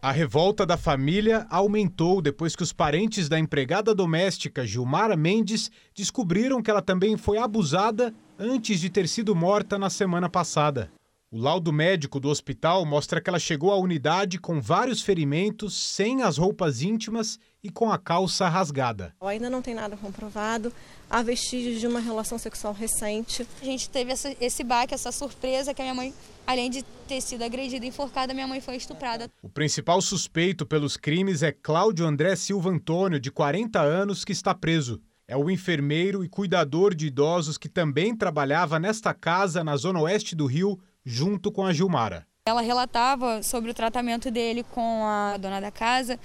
A 0.01 0.11
revolta 0.11 0.65
da 0.65 0.75
família 0.75 1.45
aumentou 1.47 2.19
depois 2.19 2.55
que 2.55 2.63
os 2.63 2.73
parentes 2.73 3.29
da 3.29 3.39
empregada 3.39 3.93
doméstica 3.93 4.65
Gilmara 4.65 5.15
Mendes 5.15 5.69
descobriram 5.95 6.61
que 6.61 6.71
ela 6.71 6.81
também 6.81 7.15
foi 7.15 7.37
abusada 7.37 8.13
antes 8.37 8.79
de 8.79 8.89
ter 8.89 9.07
sido 9.07 9.35
morta 9.35 9.77
na 9.77 9.91
semana 9.91 10.27
passada. 10.27 10.91
O 11.31 11.37
laudo 11.37 11.71
médico 11.71 12.19
do 12.19 12.29
hospital 12.29 12.85
mostra 12.85 13.21
que 13.21 13.29
ela 13.29 13.39
chegou 13.39 13.71
à 13.71 13.77
unidade 13.77 14.39
com 14.39 14.59
vários 14.59 15.01
ferimentos, 15.01 15.75
sem 15.75 16.23
as 16.23 16.37
roupas 16.37 16.81
íntimas 16.81 17.39
e 17.63 17.69
com 17.69 17.89
a 17.89 17.97
calça 17.97 18.49
rasgada. 18.49 19.15
Ainda 19.21 19.49
não 19.49 19.61
tem 19.61 19.73
nada 19.73 19.95
comprovado, 19.95 20.71
há 21.09 21.23
vestígios 21.23 21.79
de 21.79 21.87
uma 21.87 21.99
relação 21.99 22.37
sexual 22.37 22.73
recente. 22.73 23.47
A 23.61 23.65
gente 23.65 23.89
teve 23.89 24.11
essa, 24.11 24.35
esse 24.41 24.63
baque, 24.63 24.93
essa 24.93 25.11
surpresa 25.11 25.73
que 25.73 25.81
a 25.81 25.85
minha 25.85 25.95
mãe, 25.95 26.13
além 26.45 26.69
de 26.69 26.83
ter 27.07 27.21
sido 27.21 27.43
agredida 27.43 27.85
e 27.85 27.89
enforcada, 27.89 28.33
minha 28.33 28.47
mãe 28.47 28.59
foi 28.59 28.75
estuprada. 28.75 29.31
O 29.41 29.47
principal 29.47 30.01
suspeito 30.01 30.65
pelos 30.65 30.97
crimes 30.97 31.41
é 31.41 31.51
Cláudio 31.51 32.05
André 32.05 32.35
Silva 32.35 32.69
Antônio, 32.69 33.19
de 33.19 33.31
40 33.31 33.79
anos, 33.79 34.25
que 34.25 34.33
está 34.33 34.53
preso. 34.53 35.01
É 35.25 35.37
o 35.37 35.49
enfermeiro 35.49 36.23
e 36.23 36.29
cuidador 36.29 36.93
de 36.93 37.07
idosos 37.07 37.57
que 37.57 37.69
também 37.69 38.15
trabalhava 38.15 38.77
nesta 38.77 39.13
casa 39.13 39.63
na 39.63 39.77
zona 39.77 40.01
oeste 40.01 40.35
do 40.35 40.45
Rio 40.45 40.77
junto 41.05 41.49
com 41.49 41.65
a 41.65 41.71
Gilmara. 41.71 42.27
Ela 42.45 42.61
relatava 42.61 43.41
sobre 43.41 43.71
o 43.71 43.73
tratamento 43.73 44.29
dele 44.29 44.63
com 44.63 45.05
a 45.05 45.37
dona 45.37 45.61
da 45.61 45.71
casa, 45.71 46.19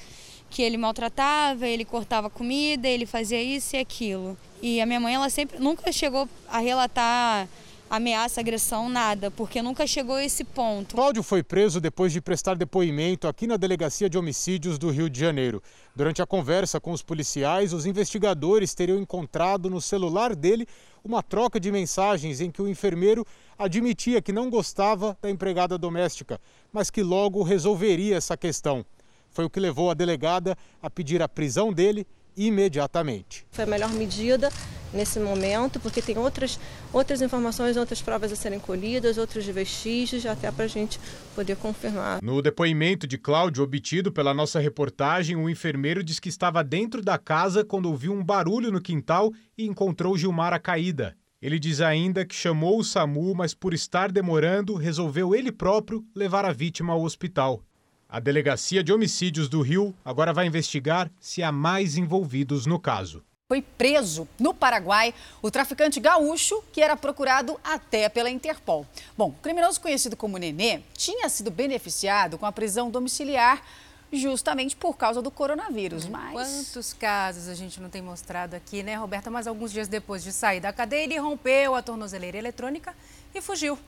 que 0.50 0.62
ele 0.62 0.76
maltratava, 0.76 1.67
ele 1.67 1.85
cortava 1.85 2.31
comida, 2.31 2.88
ele 2.88 3.07
fazia 3.07 3.43
isso 3.43 3.76
e 3.76 3.78
aquilo. 3.78 4.37
E 4.62 4.81
a 4.81 4.87
minha 4.87 5.00
mãe, 5.00 5.14
ela 5.14 5.31
sempre 5.31 5.59
nunca 5.59 5.93
chegou 5.93 6.28
a 6.49 6.59
relatar 6.59 7.49
ameaça, 7.90 8.40
agressão, 8.40 8.88
nada, 8.88 9.31
porque 9.31 9.62
nunca 9.62 9.87
chegou 9.87 10.17
a 10.17 10.25
esse 10.25 10.45
ponto. 10.45 10.95
Cláudio 10.95 11.23
foi 11.23 11.43
preso 11.43 11.81
depois 11.81 12.12
de 12.12 12.21
prestar 12.21 12.55
depoimento 12.55 13.26
aqui 13.26 13.47
na 13.47 13.57
Delegacia 13.57 14.11
de 14.11 14.19
Homicídios 14.19 14.78
do 14.78 14.90
Rio 14.90 15.09
de 15.09 15.19
Janeiro. 15.19 15.62
Durante 15.97 16.21
a 16.21 16.26
conversa 16.26 16.81
com 16.81 16.93
os 16.93 17.02
policiais, 17.02 17.73
os 17.73 17.87
investigadores 17.87 18.75
teriam 18.75 18.99
encontrado 18.99 19.71
no 19.71 19.81
celular 19.81 20.37
dele 20.37 20.67
uma 21.02 21.23
troca 21.23 21.59
de 21.59 21.73
mensagens 21.73 22.40
em 22.40 22.50
que 22.50 22.61
o 22.61 22.69
enfermeiro 22.69 23.26
admitia 23.59 24.21
que 24.21 24.33
não 24.33 24.50
gostava 24.50 25.17
da 25.23 25.31
empregada 25.31 25.78
doméstica, 25.78 26.40
mas 26.73 26.90
que 26.90 27.02
logo 27.02 27.43
resolveria 27.43 28.17
essa 28.17 28.37
questão. 28.37 28.85
Foi 29.30 29.44
o 29.44 29.50
que 29.50 29.61
levou 29.61 29.90
a 29.90 29.94
delegada 29.94 30.56
a 30.82 30.90
pedir 30.90 31.23
a 31.23 31.28
prisão 31.28 31.73
dele 31.73 32.06
imediatamente. 32.37 33.44
Foi 33.50 33.64
a 33.64 33.66
melhor 33.66 33.90
medida 33.90 34.49
nesse 34.92 35.18
momento, 35.18 35.78
porque 35.80 36.00
tem 36.00 36.16
outras, 36.16 36.58
outras 36.92 37.20
informações, 37.20 37.76
outras 37.76 38.00
provas 38.00 38.32
a 38.32 38.37
serem 38.37 38.61
colhidas, 38.61 39.18
outros 39.18 39.44
vestígios, 39.47 40.25
até 40.25 40.50
para 40.50 40.64
a 40.64 40.68
gente 40.68 40.99
poder 41.35 41.56
confirmar. 41.56 42.23
No 42.23 42.40
depoimento 42.40 43.06
de 43.06 43.18
Cláudio, 43.18 43.64
obtido 43.64 44.12
pela 44.12 44.32
nossa 44.32 44.61
reportagem, 44.61 45.37
o 45.37 45.50
enfermeiro 45.50 46.02
diz 46.02 46.20
que 46.20 46.28
estava 46.28 46.62
dentro 46.64 47.02
da 47.02 47.18
casa 47.18 47.64
quando 47.64 47.87
ouviu 47.87 48.12
um 48.12 48.25
barulho 48.25 48.70
no 48.70 48.80
quintal 48.80 49.32
e 49.56 49.66
encontrou 49.66 50.16
Gilmara 50.16 50.58
caída. 50.58 51.16
Ele 51.40 51.58
diz 51.58 51.80
ainda 51.80 52.25
que 52.25 52.35
chamou 52.35 52.80
o 52.80 52.85
SAMU, 52.85 53.35
mas 53.35 53.54
por 53.54 53.73
estar 53.73 54.11
demorando, 54.11 54.75
resolveu 54.75 55.35
ele 55.35 55.52
próprio 55.52 56.04
levar 56.14 56.44
a 56.44 56.52
vítima 56.52 56.92
ao 56.92 57.02
hospital. 57.02 57.62
A 58.11 58.21
Delegacia 58.21 58.83
de 58.83 58.91
Homicídios 58.91 59.50
do 59.50 59.61
Rio 59.61 59.95
agora 60.03 60.33
vai 60.33 60.47
investigar 60.47 61.11
se 61.21 61.43
há 61.43 61.53
mais 61.53 61.95
envolvidos 61.99 62.65
no 62.65 62.81
caso. 62.81 63.23
Foi 63.47 63.61
preso 63.61 64.27
no 64.41 64.55
Paraguai 64.55 65.12
o 65.43 65.50
traficante 65.50 66.00
gaúcho 66.00 66.65
que 66.73 66.81
era 66.81 66.97
procurado 66.97 67.61
até 67.62 68.09
pela 68.09 68.31
Interpol. 68.31 68.87
Bom, 69.15 69.29
o 69.29 69.43
criminoso 69.43 69.79
conhecido 69.79 70.17
como 70.17 70.38
Nenê 70.38 70.81
tinha 70.95 71.29
sido 71.29 71.50
beneficiado 71.50 72.38
com 72.38 72.47
a 72.47 72.53
prisão 72.53 72.91
domiciliar 72.91 73.62
justamente 74.11 74.75
por 74.75 74.97
causa 74.97 75.21
do 75.21 75.31
coronavírus. 75.31 76.06
Mas... 76.06 76.32
Quantos 76.32 76.95
casos 76.95 77.47
a 77.47 77.54
gente 77.54 77.78
não 77.78 77.91
tem 77.91 78.00
mostrado 78.00 78.56
aqui, 78.56 78.82
né, 78.82 78.95
Roberta? 78.95 79.30
Mas 79.30 79.47
alguns 79.47 79.71
dias 79.71 79.87
depois 79.87 80.25
de 80.25 80.32
sair 80.32 80.61
da 80.61 80.73
cadeia, 80.73 81.04
ele 81.04 81.19
rompeu 81.19 81.75
a 81.75 81.82
tornozeleira 81.82 82.39
eletrônica 82.39 82.95
e 83.35 83.43
fugiu. 83.43 83.78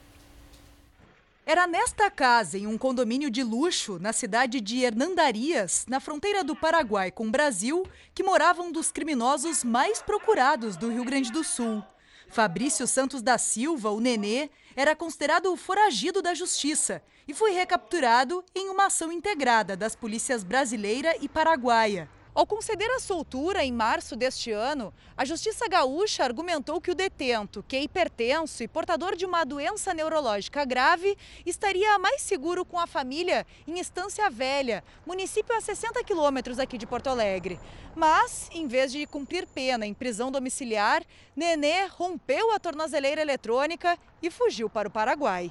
Era 1.47 1.67
nesta 1.67 2.11
casa, 2.11 2.59
em 2.59 2.67
um 2.67 2.77
condomínio 2.77 3.31
de 3.31 3.43
luxo, 3.43 3.99
na 3.99 4.13
cidade 4.13 4.61
de 4.61 4.85
Hernandarias, 4.85 5.87
na 5.89 5.99
fronteira 5.99 6.45
do 6.45 6.55
Paraguai 6.55 7.11
com 7.11 7.27
o 7.27 7.31
Brasil, 7.31 7.83
que 8.15 8.23
morava 8.23 8.63
um 8.63 8.71
dos 8.71 8.93
criminosos 8.93 9.65
mais 9.65 10.03
procurados 10.03 10.77
do 10.77 10.91
Rio 10.91 11.05
Grande 11.05 11.33
do 11.33 11.43
Sul. 11.43 11.83
Fabrício 12.29 12.87
Santos 12.87 13.23
da 13.23 13.39
Silva, 13.39 13.91
o 13.91 13.99
Nenê, 13.99 14.51
era 14.77 14.95
considerado 14.95 15.53
o 15.53 15.57
foragido 15.57 16.23
da 16.23 16.35
justiça 16.35 17.03
e 17.27 17.35
foi 17.35 17.53
recapturado 17.53 18.45
em 18.55 18.69
uma 18.69 18.87
ação 18.87 19.11
integrada 19.11 19.77
das 19.77 19.97
polícias 19.97 20.45
brasileira 20.45 21.17
e 21.21 21.29
paraguaia. 21.29 22.09
Ao 22.33 22.47
conceder 22.47 22.89
a 22.93 23.01
soltura 23.01 23.65
em 23.65 23.73
março 23.73 24.15
deste 24.15 24.53
ano, 24.53 24.95
a 25.17 25.25
Justiça 25.25 25.67
Gaúcha 25.69 26.23
argumentou 26.23 26.81
que 26.81 26.93
o 26.93 26.95
detento, 26.95 27.65
que 27.67 27.75
é 27.75 27.83
hipertenso 27.83 28.63
e 28.63 28.69
portador 28.69 29.17
de 29.17 29.27
uma 29.27 29.43
doença 29.45 29.93
neurológica 29.93 30.65
grave, 30.65 31.19
estaria 31.45 31.99
mais 31.99 32.23
seguro 32.23 32.65
com 32.65 32.79
a 32.79 32.87
família 32.87 33.45
em 33.67 33.81
Estância 33.81 34.31
Velha, 34.31 34.85
município 35.05 35.57
a 35.57 35.61
60 35.61 36.05
quilômetros 36.05 36.61
aqui 36.61 36.79
de 36.79 36.87
Porto 36.87 37.09
Alegre. 37.09 37.59
Mas, 37.97 38.49
em 38.53 38.69
vez 38.69 38.93
de 38.93 39.05
cumprir 39.07 39.45
pena 39.49 39.85
em 39.85 39.93
prisão 39.93 40.31
domiciliar, 40.31 41.03
Nenê 41.35 41.87
rompeu 41.87 42.53
a 42.53 42.61
tornozeleira 42.61 43.21
eletrônica 43.21 43.99
e 44.23 44.31
fugiu 44.31 44.71
para 44.71 44.87
o 44.87 44.91
Paraguai. 44.91 45.51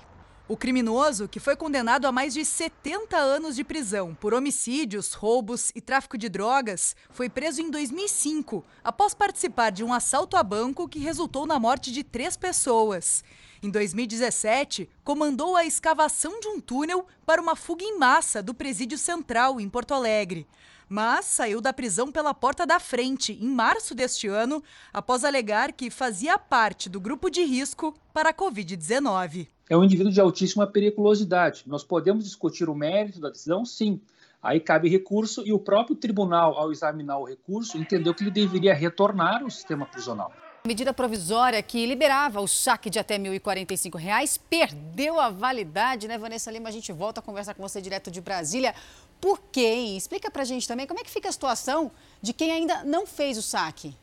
O 0.50 0.58
criminoso, 0.58 1.28
que 1.28 1.40
foi 1.40 1.56
condenado 1.56 2.08
a 2.08 2.12
mais 2.12 2.34
de 2.34 2.44
70 2.44 3.16
anos 3.16 3.56
de 3.56 3.64
prisão 3.64 4.16
por 4.16 4.34
homicídios, 4.34 5.14
roubos 5.14 5.72
e 5.76 5.80
tráfico 5.80 6.18
de 6.18 6.28
drogas, 6.28 6.96
foi 7.12 7.30
preso 7.30 7.62
em 7.62 7.70
2005, 7.70 8.66
após 8.84 9.14
participar 9.14 9.70
de 9.70 9.84
um 9.84 9.94
assalto 9.94 10.36
a 10.36 10.42
banco 10.42 10.90
que 10.90 10.98
resultou 10.98 11.46
na 11.46 11.60
morte 11.60 11.92
de 11.92 12.04
três 12.04 12.36
pessoas. 12.36 13.24
Em 13.62 13.70
2017, 13.70 14.90
comandou 15.04 15.56
a 15.56 15.66
escavação 15.66 16.40
de 16.40 16.48
um 16.48 16.60
túnel 16.60 17.06
para 17.28 17.40
uma 17.40 17.56
fuga 17.56 17.84
em 17.84 18.00
massa 18.00 18.42
do 18.42 18.56
Presídio 18.56 18.98
Central, 18.98 19.62
em 19.62 19.70
Porto 19.70 19.94
Alegre. 19.94 20.48
Mas 20.89 21.25
saiu 21.25 21.62
da 21.62 21.71
prisão 21.71 22.12
pela 22.12 22.34
porta 22.34 22.65
da 22.65 22.80
frente 22.80 23.34
em 23.34 23.47
março 23.47 23.93
deste 23.93 24.28
ano, 24.28 24.62
após 24.91 25.23
alegar 25.23 25.71
que 25.71 25.91
fazia 25.91 26.38
parte 26.39 26.89
do 26.89 26.99
grupo 26.99 27.30
de 27.30 27.43
risco 27.43 27.95
para 28.12 28.32
a 28.32 28.34
Covid-19 28.34 29.47
é 29.69 29.78
um 29.78 29.84
indivíduo 29.84 30.12
de 30.12 30.19
altíssima 30.19 30.65
periculosidade. 30.65 31.63
Nós 31.67 31.84
podemos 31.84 32.23
discutir 32.23 32.67
o 32.67 32.73
mérito 32.73 33.19
da 33.19 33.30
decisão? 33.30 33.63
Sim. 33.63 34.02
Aí 34.41 34.60
cabe 34.60 34.89
recurso 34.89 35.43
e 35.45 35.54
o 35.54 35.60
próprio 35.60 35.95
tribunal, 35.95 36.58
ao 36.58 36.71
examinar 36.71 37.19
o 37.19 37.25
recurso, 37.25 37.78
entendeu 37.78 38.15
que 38.15 38.23
ele 38.23 38.32
deveria 38.32 38.73
retornar 38.73 39.43
ao 39.43 39.49
sistema 39.49 39.86
prisional. 39.86 40.34
Medida 40.65 40.93
provisória 40.93 41.63
que 41.63 41.86
liberava 41.86 42.41
o 42.41 42.48
saque 42.48 42.89
de 42.89 43.00
até 43.00 43.17
1.045 43.17 43.98
reais 43.98 44.38
perdeu 44.38 45.17
a 45.17 45.30
validade, 45.30 46.06
né, 46.08 46.17
Vanessa 46.17 46.52
Lima? 46.52 46.67
A 46.67 46.72
gente 46.72 46.91
volta 46.91 47.22
a 47.22 47.24
conversar 47.24 47.54
com 47.54 47.62
você 47.62 47.82
direto 47.82 48.12
de 48.12 48.19
Brasília. 48.19 48.76
Por 49.22 49.39
hein? 49.56 49.95
Explica 49.95 50.30
pra 50.30 50.43
gente 50.43 50.67
também 50.67 50.86
como 50.86 51.00
é 51.00 51.04
que 51.04 51.10
fica 51.10 51.30
a 51.30 51.32
situação 51.32 51.89
de 52.22 52.34
quem 52.34 52.52
ainda 52.52 52.84
não 52.84 53.08
fez 53.08 53.38
o 53.38 53.41
saque. 53.41 53.95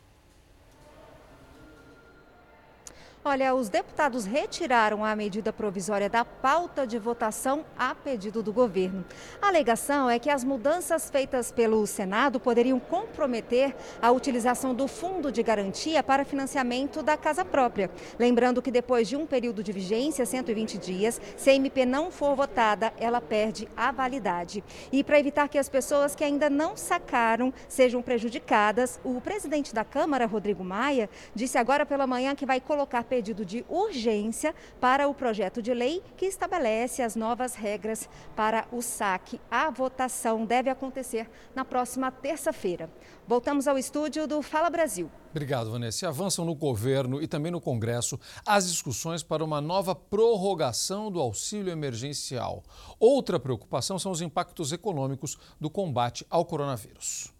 Olha, 3.29 3.57
os 3.57 3.69
deputados 3.69 4.25
retiraram 4.25 5.05
a 5.05 5.17
medida 5.17 5.53
provisória 5.53 6.09
da 6.09 6.25
pauta 6.25 6.87
de 6.87 6.97
votação 6.97 7.65
a 7.77 7.93
pedido 7.93 8.41
do 8.41 8.53
governo. 8.53 9.05
A 9.43 9.49
alegação 9.49 10.09
é 10.09 10.17
que 10.17 10.31
as 10.31 10.45
mudanças 10.45 11.11
feitas 11.11 11.51
pelo 11.51 11.85
Senado 11.89 12.39
poderiam 12.39 12.79
comprometer 12.79 13.75
a 14.01 14.12
utilização 14.12 14.73
do 14.73 14.87
fundo 14.87 15.33
de 15.33 15.43
garantia 15.43 16.05
para 16.05 16.25
financiamento 16.25 17.03
da 17.03 17.17
casa 17.17 17.45
própria. 17.45 17.91
Lembrando 18.17 18.62
que 18.62 18.71
depois 18.71 19.09
de 19.09 19.17
um 19.17 19.27
período 19.27 19.61
de 19.61 19.73
vigência, 19.73 20.25
120 20.25 20.79
dias, 20.79 21.21
se 21.37 21.51
a 21.51 21.55
MP 21.57 21.85
não 21.85 22.12
for 22.12 22.37
votada, 22.37 22.93
ela 22.97 23.21
perde 23.21 23.69
a 23.77 23.91
validade. 23.91 24.62
E 24.93 25.03
para 25.03 25.19
evitar 25.19 25.49
que 25.49 25.59
as 25.59 25.69
pessoas 25.69 26.15
que 26.15 26.23
ainda 26.23 26.49
não 26.49 26.77
sacaram 26.77 27.53
sejam 27.67 28.01
prejudicadas, 28.03 29.01
o 29.03 29.21
presidente 29.21 29.75
da 29.75 29.85
Câmara, 29.85 30.27
Rodrigo 30.27 30.62
Maia, 30.62 31.11
disse 31.35 31.59
agora 31.59 31.85
pela 31.85 32.07
manhã 32.07 32.33
que 32.33 32.47
vai 32.47 32.61
colocar 32.61 33.03
pedido 33.16 33.46
de 33.46 33.64
urgência 33.66 34.55
para 34.79 35.09
o 35.09 35.14
projeto 35.14 35.62
de 35.62 35.72
lei 35.72 36.02
que 36.18 36.26
estabelece 36.26 37.00
as 37.00 37.16
novas 37.16 37.55
regras 37.55 38.07
para 38.37 38.68
o 38.70 38.83
saque. 38.83 39.40
A 39.50 39.70
votação 39.70 40.44
deve 40.44 40.68
acontecer 40.68 41.26
na 41.55 41.64
próxima 41.64 42.11
terça-feira. 42.11 42.90
Voltamos 43.26 43.66
ao 43.66 43.79
estúdio 43.79 44.26
do 44.26 44.42
Fala 44.42 44.68
Brasil. 44.68 45.11
Obrigado, 45.31 45.70
Vanessa. 45.70 46.09
Avançam 46.09 46.44
no 46.44 46.55
governo 46.55 47.22
e 47.22 47.26
também 47.26 47.50
no 47.50 47.61
Congresso 47.61 48.20
as 48.44 48.68
discussões 48.68 49.22
para 49.22 49.42
uma 49.42 49.62
nova 49.62 49.94
prorrogação 49.94 51.11
do 51.11 51.18
auxílio 51.18 51.72
emergencial. 51.72 52.62
Outra 53.00 53.40
preocupação 53.40 53.98
são 53.98 54.12
os 54.12 54.20
impactos 54.20 54.72
econômicos 54.72 55.38
do 55.59 55.70
combate 55.70 56.26
ao 56.29 56.44
coronavírus. 56.44 57.35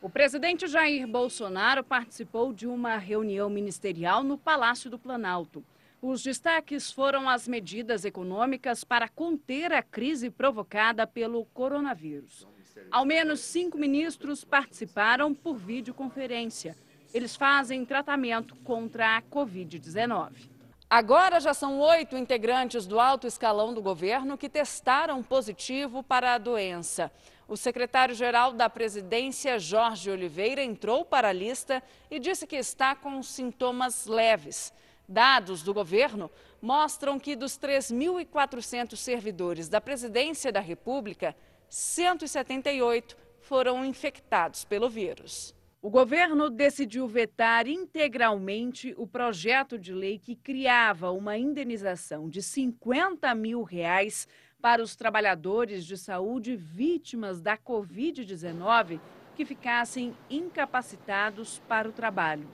O 0.00 0.08
presidente 0.08 0.68
Jair 0.68 1.08
Bolsonaro 1.08 1.82
participou 1.82 2.52
de 2.52 2.68
uma 2.68 2.96
reunião 2.98 3.50
ministerial 3.50 4.22
no 4.22 4.38
Palácio 4.38 4.88
do 4.88 4.96
Planalto. 4.96 5.64
Os 6.00 6.22
destaques 6.22 6.92
foram 6.92 7.28
as 7.28 7.48
medidas 7.48 8.04
econômicas 8.04 8.84
para 8.84 9.08
conter 9.08 9.72
a 9.72 9.82
crise 9.82 10.30
provocada 10.30 11.04
pelo 11.04 11.44
coronavírus. 11.46 12.46
Ao 12.92 13.04
menos 13.04 13.40
cinco 13.40 13.76
ministros 13.76 14.44
participaram 14.44 15.34
por 15.34 15.56
videoconferência. 15.56 16.76
Eles 17.12 17.34
fazem 17.34 17.84
tratamento 17.84 18.54
contra 18.62 19.16
a 19.16 19.22
Covid-19. 19.22 20.48
Agora 20.88 21.40
já 21.40 21.52
são 21.52 21.80
oito 21.80 22.16
integrantes 22.16 22.86
do 22.86 23.00
alto 23.00 23.26
escalão 23.26 23.74
do 23.74 23.82
governo 23.82 24.38
que 24.38 24.48
testaram 24.48 25.24
positivo 25.24 26.04
para 26.04 26.34
a 26.34 26.38
doença. 26.38 27.10
O 27.48 27.56
secretário-geral 27.56 28.52
da 28.52 28.68
presidência, 28.68 29.58
Jorge 29.58 30.10
Oliveira, 30.10 30.62
entrou 30.62 31.02
para 31.02 31.28
a 31.30 31.32
lista 31.32 31.82
e 32.10 32.18
disse 32.20 32.46
que 32.46 32.56
está 32.56 32.94
com 32.94 33.22
sintomas 33.22 34.04
leves. 34.04 34.70
Dados 35.08 35.62
do 35.62 35.72
governo 35.72 36.30
mostram 36.60 37.18
que 37.18 37.34
dos 37.34 37.58
3.400 37.58 38.96
servidores 38.96 39.66
da 39.66 39.80
presidência 39.80 40.52
da 40.52 40.60
República, 40.60 41.34
178 41.70 43.16
foram 43.40 43.82
infectados 43.82 44.66
pelo 44.66 44.90
vírus. 44.90 45.54
O 45.80 45.88
governo 45.88 46.50
decidiu 46.50 47.06
vetar 47.06 47.66
integralmente 47.66 48.92
o 48.98 49.06
projeto 49.06 49.78
de 49.78 49.94
lei 49.94 50.18
que 50.18 50.36
criava 50.36 51.12
uma 51.12 51.38
indenização 51.38 52.28
de 52.28 52.42
50 52.42 53.34
mil 53.34 53.62
reais 53.62 54.28
para 54.60 54.82
os 54.82 54.96
trabalhadores 54.96 55.84
de 55.84 55.96
saúde 55.96 56.56
vítimas 56.56 57.40
da 57.40 57.56
Covid-19 57.56 59.00
que 59.36 59.44
ficassem 59.44 60.16
incapacitados 60.28 61.62
para 61.68 61.88
o 61.88 61.92
trabalho. 61.92 62.48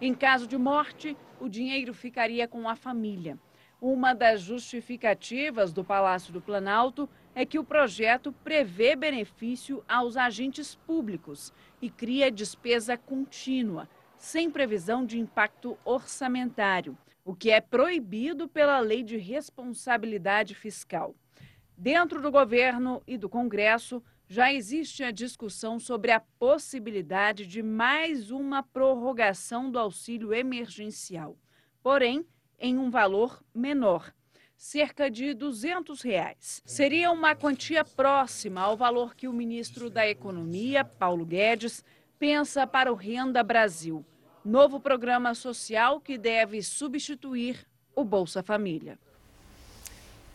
Em 0.00 0.14
caso 0.14 0.46
de 0.46 0.56
morte, 0.56 1.14
o 1.38 1.48
dinheiro 1.48 1.92
ficaria 1.92 2.48
com 2.48 2.66
a 2.66 2.74
família. 2.74 3.38
Uma 3.78 4.14
das 4.14 4.40
justificativas 4.40 5.70
do 5.72 5.84
Palácio 5.84 6.32
do 6.32 6.40
Planalto 6.40 7.08
é 7.34 7.44
que 7.44 7.58
o 7.58 7.64
projeto 7.64 8.32
prevê 8.42 8.96
benefício 8.96 9.84
aos 9.86 10.16
agentes 10.16 10.74
públicos 10.74 11.52
e 11.80 11.90
cria 11.90 12.30
despesa 12.30 12.96
contínua, 12.96 13.88
sem 14.16 14.50
previsão 14.50 15.04
de 15.04 15.18
impacto 15.18 15.78
orçamentário, 15.84 16.96
o 17.24 17.34
que 17.34 17.50
é 17.50 17.60
proibido 17.60 18.48
pela 18.48 18.78
Lei 18.80 19.02
de 19.02 19.18
Responsabilidade 19.18 20.54
Fiscal. 20.54 21.14
Dentro 21.82 22.20
do 22.20 22.30
governo 22.30 23.02
e 23.06 23.16
do 23.16 23.26
Congresso, 23.26 24.02
já 24.28 24.52
existe 24.52 25.02
a 25.02 25.10
discussão 25.10 25.80
sobre 25.80 26.10
a 26.10 26.20
possibilidade 26.20 27.46
de 27.46 27.62
mais 27.62 28.30
uma 28.30 28.62
prorrogação 28.62 29.70
do 29.70 29.78
auxílio 29.78 30.34
emergencial, 30.34 31.38
porém 31.82 32.26
em 32.58 32.76
um 32.76 32.90
valor 32.90 33.42
menor, 33.54 34.12
cerca 34.58 35.10
de 35.10 35.32
200 35.32 36.02
reais. 36.02 36.60
Seria 36.66 37.10
uma 37.10 37.34
quantia 37.34 37.82
próxima 37.82 38.60
ao 38.60 38.76
valor 38.76 39.14
que 39.14 39.26
o 39.26 39.32
ministro 39.32 39.88
da 39.88 40.06
Economia, 40.06 40.84
Paulo 40.84 41.24
Guedes, 41.24 41.82
pensa 42.18 42.66
para 42.66 42.92
o 42.92 42.94
Renda 42.94 43.42
Brasil, 43.42 44.04
novo 44.44 44.78
programa 44.80 45.34
social 45.34 45.98
que 45.98 46.18
deve 46.18 46.62
substituir 46.62 47.66
o 47.96 48.04
Bolsa 48.04 48.42
Família. 48.42 48.98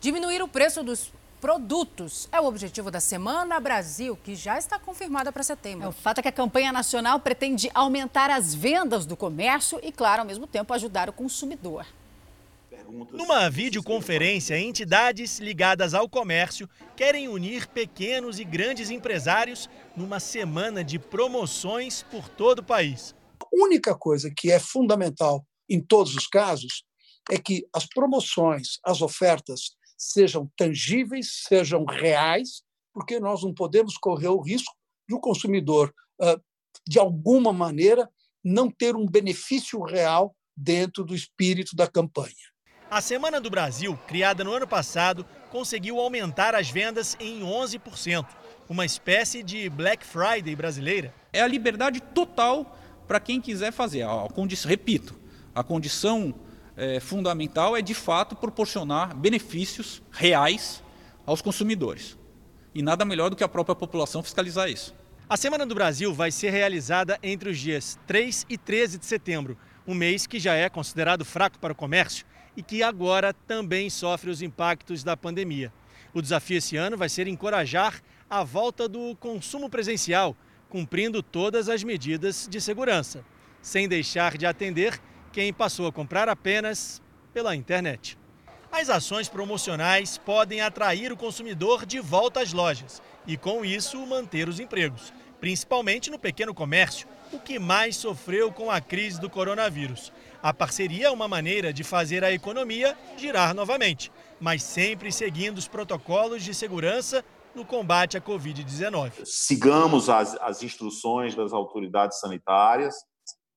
Diminuir 0.00 0.42
o 0.42 0.48
preço 0.48 0.82
dos 0.82 1.12
produtos. 1.40 2.28
É 2.32 2.40
o 2.40 2.44
objetivo 2.44 2.90
da 2.90 3.00
Semana 3.00 3.60
Brasil, 3.60 4.18
que 4.22 4.34
já 4.34 4.58
está 4.58 4.78
confirmada 4.78 5.30
para 5.32 5.42
setembro. 5.42 5.86
É, 5.86 5.88
o 5.88 5.92
fato 5.92 6.18
é 6.18 6.22
que 6.22 6.28
a 6.28 6.32
campanha 6.32 6.72
nacional 6.72 7.20
pretende 7.20 7.70
aumentar 7.74 8.30
as 8.30 8.54
vendas 8.54 9.06
do 9.06 9.16
comércio 9.16 9.78
e, 9.82 9.92
claro, 9.92 10.22
ao 10.22 10.26
mesmo 10.26 10.46
tempo 10.46 10.72
ajudar 10.72 11.08
o 11.08 11.12
consumidor. 11.12 11.86
Numa 13.12 13.50
videoconferência, 13.50 14.58
entidades 14.58 15.38
ligadas 15.38 15.92
ao 15.92 16.08
comércio 16.08 16.68
querem 16.94 17.28
unir 17.28 17.66
pequenos 17.66 18.38
e 18.38 18.44
grandes 18.44 18.90
empresários 18.90 19.68
numa 19.96 20.20
semana 20.20 20.84
de 20.84 20.98
promoções 20.98 22.04
por 22.04 22.28
todo 22.28 22.60
o 22.60 22.64
país. 22.64 23.14
A 23.40 23.46
única 23.52 23.94
coisa 23.94 24.32
que 24.34 24.52
é 24.52 24.58
fundamental 24.58 25.44
em 25.68 25.80
todos 25.80 26.14
os 26.14 26.26
casos 26.26 26.84
é 27.30 27.38
que 27.38 27.66
as 27.74 27.86
promoções, 27.86 28.78
as 28.84 29.02
ofertas 29.02 29.76
sejam 29.96 30.50
tangíveis, 30.56 31.44
sejam 31.46 31.84
reais, 31.84 32.62
porque 32.92 33.20
nós 33.20 33.42
não 33.42 33.52
podemos 33.52 33.96
correr 33.96 34.28
o 34.28 34.40
risco 34.40 34.74
de 35.08 35.14
o 35.14 35.18
um 35.18 35.20
consumidor, 35.20 35.92
de 36.86 36.98
alguma 36.98 37.52
maneira, 37.52 38.08
não 38.44 38.70
ter 38.70 38.96
um 38.96 39.06
benefício 39.06 39.82
real 39.82 40.34
dentro 40.56 41.04
do 41.04 41.14
espírito 41.14 41.76
da 41.76 41.86
campanha. 41.86 42.34
A 42.88 43.00
Semana 43.00 43.40
do 43.40 43.50
Brasil, 43.50 43.98
criada 44.06 44.44
no 44.44 44.52
ano 44.52 44.66
passado, 44.66 45.26
conseguiu 45.50 45.98
aumentar 45.98 46.54
as 46.54 46.70
vendas 46.70 47.16
em 47.18 47.40
11%, 47.40 48.24
uma 48.68 48.84
espécie 48.84 49.42
de 49.42 49.68
Black 49.68 50.06
Friday 50.06 50.54
brasileira. 50.54 51.12
É 51.32 51.40
a 51.40 51.46
liberdade 51.46 52.00
total 52.00 52.78
para 53.06 53.20
quem 53.20 53.40
quiser 53.40 53.72
fazer. 53.72 54.02
A 54.02 54.28
condição, 54.32 54.68
repito, 54.68 55.18
a 55.54 55.64
condição 55.64 56.32
é, 56.76 57.00
fundamental 57.00 57.76
é, 57.76 57.82
de 57.82 57.94
fato, 57.94 58.36
proporcionar 58.36 59.16
benefícios 59.16 60.02
reais 60.10 60.82
aos 61.24 61.40
consumidores. 61.40 62.18
E 62.74 62.82
nada 62.82 63.04
melhor 63.04 63.30
do 63.30 63.36
que 63.36 63.44
a 63.44 63.48
própria 63.48 63.74
população 63.74 64.22
fiscalizar 64.22 64.68
isso. 64.68 64.94
A 65.28 65.36
Semana 65.36 65.66
do 65.66 65.74
Brasil 65.74 66.14
vai 66.14 66.30
ser 66.30 66.50
realizada 66.50 67.18
entre 67.22 67.50
os 67.50 67.58
dias 67.58 67.98
3 68.06 68.46
e 68.48 68.56
13 68.56 68.98
de 68.98 69.06
setembro, 69.06 69.58
um 69.86 69.94
mês 69.94 70.26
que 70.26 70.38
já 70.38 70.54
é 70.54 70.68
considerado 70.68 71.24
fraco 71.24 71.58
para 71.58 71.72
o 71.72 71.76
comércio 71.76 72.26
e 72.56 72.62
que 72.62 72.82
agora 72.82 73.32
também 73.32 73.90
sofre 73.90 74.30
os 74.30 74.42
impactos 74.42 75.02
da 75.02 75.16
pandemia. 75.16 75.72
O 76.14 76.22
desafio 76.22 76.58
esse 76.58 76.76
ano 76.76 76.96
vai 76.96 77.08
ser 77.08 77.26
encorajar 77.26 78.00
a 78.28 78.44
volta 78.44 78.88
do 78.88 79.16
consumo 79.16 79.68
presencial, 79.68 80.36
cumprindo 80.68 81.22
todas 81.22 81.68
as 81.68 81.82
medidas 81.82 82.46
de 82.48 82.60
segurança, 82.60 83.24
sem 83.60 83.88
deixar 83.88 84.36
de 84.36 84.46
atender 84.46 85.00
quem 85.36 85.52
passou 85.52 85.86
a 85.86 85.92
comprar 85.92 86.30
apenas 86.30 87.02
pela 87.34 87.54
internet. 87.54 88.16
As 88.72 88.88
ações 88.88 89.28
promocionais 89.28 90.16
podem 90.16 90.62
atrair 90.62 91.12
o 91.12 91.16
consumidor 91.16 91.84
de 91.84 92.00
volta 92.00 92.40
às 92.40 92.54
lojas 92.54 93.02
e, 93.26 93.36
com 93.36 93.62
isso, 93.62 93.98
manter 94.06 94.48
os 94.48 94.58
empregos, 94.58 95.12
principalmente 95.38 96.10
no 96.10 96.18
pequeno 96.18 96.54
comércio, 96.54 97.06
o 97.30 97.38
que 97.38 97.58
mais 97.58 97.96
sofreu 97.96 98.50
com 98.50 98.70
a 98.70 98.80
crise 98.80 99.20
do 99.20 99.28
coronavírus. 99.28 100.10
A 100.42 100.54
parceria 100.54 101.08
é 101.08 101.10
uma 101.10 101.28
maneira 101.28 101.70
de 101.70 101.84
fazer 101.84 102.24
a 102.24 102.32
economia 102.32 102.96
girar 103.18 103.54
novamente, 103.54 104.10
mas 104.40 104.62
sempre 104.62 105.12
seguindo 105.12 105.58
os 105.58 105.68
protocolos 105.68 106.42
de 106.42 106.54
segurança 106.54 107.22
no 107.54 107.62
combate 107.62 108.16
à 108.16 108.22
Covid-19. 108.22 109.26
Sigamos 109.26 110.08
as, 110.08 110.34
as, 110.36 110.62
instruções 110.62 111.34
das 111.34 111.52
autoridades 111.52 112.20
sanitárias. 112.20 112.94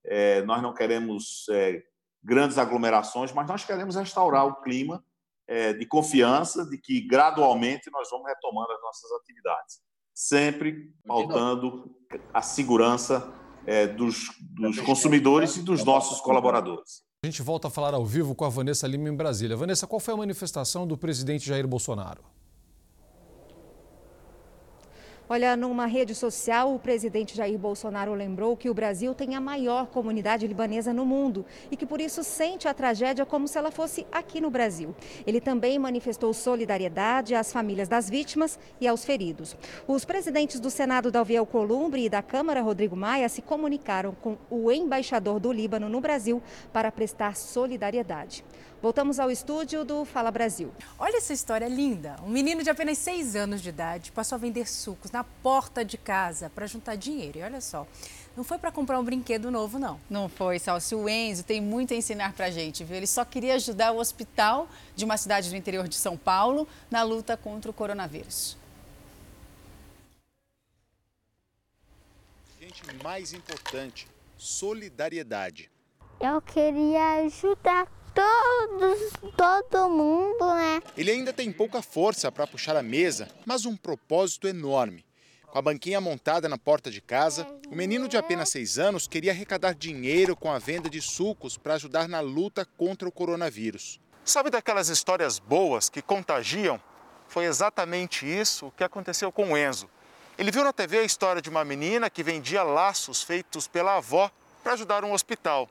É, 0.06 0.42
nós 0.44 0.62
não 0.62 0.74
queremos 0.74 1.46
é, 1.52 1.82
grandes 2.24 2.58
aglomerações, 2.58 3.32
mas 3.32 3.48
nós 3.48 3.64
queremos 3.64 3.96
restaurar 3.96 4.46
o 4.46 4.62
clima 4.62 5.04
é, 5.48 5.74
de 5.74 5.86
confiança 5.86 6.66
de 6.66 6.78
que 6.78 7.02
gradualmente 7.02 7.90
nós 7.92 8.10
vamos 8.10 8.28
retomando 8.28 8.72
as 8.72 8.82
nossas 8.82 9.12
atividades, 9.22 9.80
sempre 10.14 10.94
pautando 11.06 11.96
a 12.34 12.42
segurança 12.42 13.34
é, 13.66 13.88
dos, 13.88 14.30
dos 14.40 14.80
consumidores 14.80 15.58
e 15.58 15.62
dos 15.62 15.84
nossos 15.84 16.22
colaboradores. 16.22 17.04
A 17.24 17.28
gente 17.28 17.42
volta 17.42 17.68
a 17.68 17.72
falar 17.72 17.94
ao 17.94 18.06
vivo 18.06 18.34
com 18.34 18.46
a 18.46 18.50
Vanessa 18.50 18.88
Lima 18.88 19.10
em 19.10 19.16
Brasília. 19.16 19.58
Vanessa, 19.58 19.86
qual 19.86 20.00
foi 20.00 20.14
a 20.14 20.18
manifestação 20.18 20.88
do 20.88 20.98
presidente 20.98 21.46
Jair 21.46 21.68
Bolsonaro? 21.68 22.24
Olha, 25.32 25.56
numa 25.56 25.86
rede 25.86 26.16
social, 26.16 26.74
o 26.74 26.80
presidente 26.80 27.38
Jair 27.38 27.56
Bolsonaro 27.56 28.16
lembrou 28.16 28.58
que 28.58 28.68
o 28.68 28.74
Brasil 28.74 29.14
tem 29.14 29.36
a 29.36 29.40
maior 29.40 29.86
comunidade 29.86 30.48
libanesa 30.48 30.92
no 30.92 31.06
mundo 31.06 31.46
e 31.70 31.78
que 31.78 31.86
por 31.86 32.02
isso 32.02 32.24
sente 32.24 32.68
a 32.68 32.74
tragédia 32.74 33.28
como 33.28 33.48
se 33.48 33.56
ela 33.56 33.70
fosse 33.70 34.08
aqui 34.12 34.42
no 34.42 34.50
Brasil. 34.50 34.96
Ele 35.28 35.40
também 35.40 35.78
manifestou 35.78 36.34
solidariedade 36.34 37.36
às 37.36 37.54
famílias 37.54 37.88
das 37.88 38.10
vítimas 38.10 38.58
e 38.82 38.88
aos 38.88 39.06
feridos. 39.06 39.56
Os 39.88 40.04
presidentes 40.04 40.60
do 40.60 40.72
Senado, 40.72 41.12
Davi 41.12 41.38
Alcolumbre, 41.38 42.04
e 42.04 42.10
da 42.10 42.24
Câmara, 42.24 42.64
Rodrigo 42.64 42.96
Maia, 42.96 43.30
se 43.30 43.44
comunicaram 43.44 44.16
com 44.20 44.36
o 44.50 44.72
embaixador 44.72 45.40
do 45.40 45.52
Líbano 45.52 45.88
no 45.88 46.02
Brasil 46.02 46.42
para 46.74 46.92
prestar 46.92 47.36
solidariedade. 47.36 48.44
Voltamos 48.82 49.20
ao 49.20 49.30
estúdio 49.30 49.84
do 49.84 50.06
Fala 50.06 50.32
Brasil. 50.32 50.74
Olha 50.98 51.18
essa 51.18 51.34
história 51.34 51.68
linda. 51.68 52.16
Um 52.24 52.30
menino 52.30 52.64
de 52.64 52.70
apenas 52.70 52.98
seis 52.98 53.36
anos 53.36 53.62
de 53.62 53.68
idade 53.68 54.10
passou 54.10 54.38
a 54.38 54.40
vender 54.40 54.70
sucos 54.70 55.12
na 55.12 55.22
porta 55.22 55.84
de 55.84 55.98
casa 55.98 56.50
para 56.50 56.66
juntar 56.66 56.96
dinheiro. 56.96 57.40
E 57.40 57.44
olha 57.44 57.60
só, 57.60 57.86
não 58.38 58.44
foi 58.46 58.58
para 58.58 58.72
comprar 58.72 58.98
um 58.98 59.04
brinquedo 59.04 59.52
novo, 59.52 59.78
não. 59.78 60.00
Não 60.10 60.30
foi, 60.30 60.60
Salsi. 60.60 60.96
O 60.96 61.10
Enzo 61.10 61.44
tem 61.44 61.60
muito 61.60 61.94
a 61.94 61.98
ensinar 61.98 62.32
para 62.32 62.46
a 62.46 62.52
gente, 62.52 62.86
viu? 62.86 62.96
Ele 62.96 63.06
só 63.06 63.26
queria 63.26 63.56
ajudar 63.56 63.92
o 63.92 63.98
hospital 63.98 64.70
de 64.96 65.04
uma 65.04 65.18
cidade 65.18 65.50
do 65.50 65.58
interior 65.58 65.86
de 65.86 65.96
São 65.96 66.16
Paulo 66.16 66.66
na 66.90 67.04
luta 67.04 67.36
contra 67.36 67.70
o 67.70 67.74
coronavírus. 67.74 68.56
Gente, 72.62 72.82
mais 73.04 73.34
importante, 73.34 74.08
solidariedade. 74.38 75.70
Eu 76.22 76.42
queria 76.42 77.26
ajudar 77.26 77.99
todos, 78.14 79.12
todo 79.36 79.90
mundo, 79.90 80.54
né? 80.54 80.82
Ele 80.98 81.12
ainda 81.12 81.34
tem 81.34 81.52
pouca 81.52 81.82
força 81.82 82.32
para 82.32 82.48
puxar 82.48 82.76
a 82.76 82.84
mesa, 82.84 83.28
mas 83.46 83.66
um 83.66 83.76
propósito 83.76 84.48
enorme. 84.48 85.06
Com 85.52 85.58
a 85.58 85.62
banquinha 85.62 86.00
montada 86.00 86.48
na 86.48 86.58
porta 86.58 86.92
de 86.92 87.02
casa, 87.02 87.48
o 87.72 87.76
menino 87.76 88.08
de 88.08 88.18
apenas 88.18 88.50
seis 88.50 88.78
anos 88.78 89.08
queria 89.08 89.32
arrecadar 89.32 89.74
dinheiro 89.74 90.36
com 90.36 90.52
a 90.52 90.60
venda 90.60 90.90
de 90.90 91.02
sucos 91.02 91.58
para 91.58 91.74
ajudar 91.74 92.08
na 92.08 92.20
luta 92.20 92.66
contra 92.78 93.08
o 93.08 93.12
coronavírus. 93.12 94.00
Sabe 94.24 94.52
daquelas 94.52 94.90
histórias 94.90 95.40
boas 95.40 95.90
que 95.90 96.04
contagiam? 96.04 96.80
Foi 97.28 97.46
exatamente 97.46 98.28
isso 98.28 98.72
que 98.78 98.84
aconteceu 98.84 99.32
com 99.32 99.54
o 99.54 99.58
Enzo. 99.58 99.90
Ele 100.38 100.52
viu 100.52 100.64
na 100.64 100.72
TV 100.72 101.00
a 101.00 101.04
história 101.04 101.42
de 101.42 101.50
uma 101.50 101.66
menina 101.66 102.10
que 102.10 102.24
vendia 102.24 102.62
laços 102.64 103.24
feitos 103.24 103.68
pela 103.68 103.98
avó 103.98 104.32
para 104.64 104.74
ajudar 104.74 105.04
um 105.04 105.14
hospital. 105.14 105.68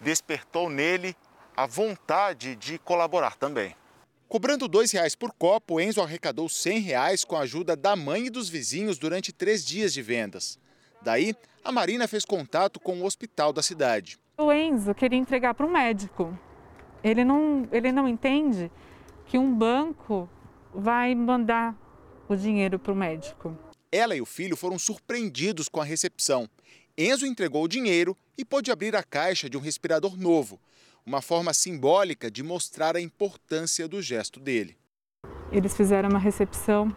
Despertou 0.00 0.68
nele 0.68 1.16
a 1.56 1.66
vontade 1.66 2.56
de 2.56 2.78
colaborar 2.78 3.36
também. 3.36 3.74
Cobrando 4.28 4.66
R$ 4.66 4.86
reais 4.90 5.14
por 5.14 5.32
copo, 5.32 5.78
Enzo 5.78 6.00
arrecadou 6.00 6.46
R$ 6.46 6.78
reais 6.78 7.24
com 7.24 7.36
a 7.36 7.40
ajuda 7.40 7.76
da 7.76 7.94
mãe 7.94 8.26
e 8.26 8.30
dos 8.30 8.48
vizinhos 8.48 8.98
durante 8.98 9.30
três 9.32 9.64
dias 9.64 9.92
de 9.92 10.00
vendas. 10.00 10.58
Daí, 11.02 11.34
a 11.62 11.70
Marina 11.70 12.08
fez 12.08 12.24
contato 12.24 12.80
com 12.80 13.00
o 13.00 13.04
hospital 13.04 13.52
da 13.52 13.62
cidade. 13.62 14.18
O 14.38 14.50
Enzo 14.50 14.94
queria 14.94 15.18
entregar 15.18 15.52
para 15.52 15.66
um 15.66 15.70
médico. 15.70 16.38
Ele 17.04 17.24
não, 17.24 17.68
ele 17.70 17.92
não 17.92 18.08
entende 18.08 18.70
que 19.26 19.36
um 19.36 19.54
banco 19.54 20.28
vai 20.72 21.14
mandar 21.14 21.76
o 22.26 22.34
dinheiro 22.34 22.78
para 22.78 22.92
o 22.92 22.96
médico. 22.96 23.56
Ela 23.90 24.16
e 24.16 24.22
o 24.22 24.26
filho 24.26 24.56
foram 24.56 24.78
surpreendidos 24.78 25.68
com 25.68 25.80
a 25.80 25.84
recepção. 25.84 26.48
Enzo 26.96 27.26
entregou 27.26 27.64
o 27.64 27.68
dinheiro 27.68 28.16
e 28.38 28.44
pôde 28.44 28.70
abrir 28.70 28.96
a 28.96 29.02
caixa 29.02 29.50
de 29.50 29.58
um 29.58 29.60
respirador 29.60 30.16
novo 30.16 30.58
uma 31.04 31.20
forma 31.20 31.52
simbólica 31.52 32.30
de 32.30 32.42
mostrar 32.42 32.96
a 32.96 33.00
importância 33.00 33.88
do 33.88 34.00
gesto 34.00 34.38
dele. 34.38 34.76
Eles 35.50 35.76
fizeram 35.76 36.08
uma 36.08 36.18
recepção 36.18 36.94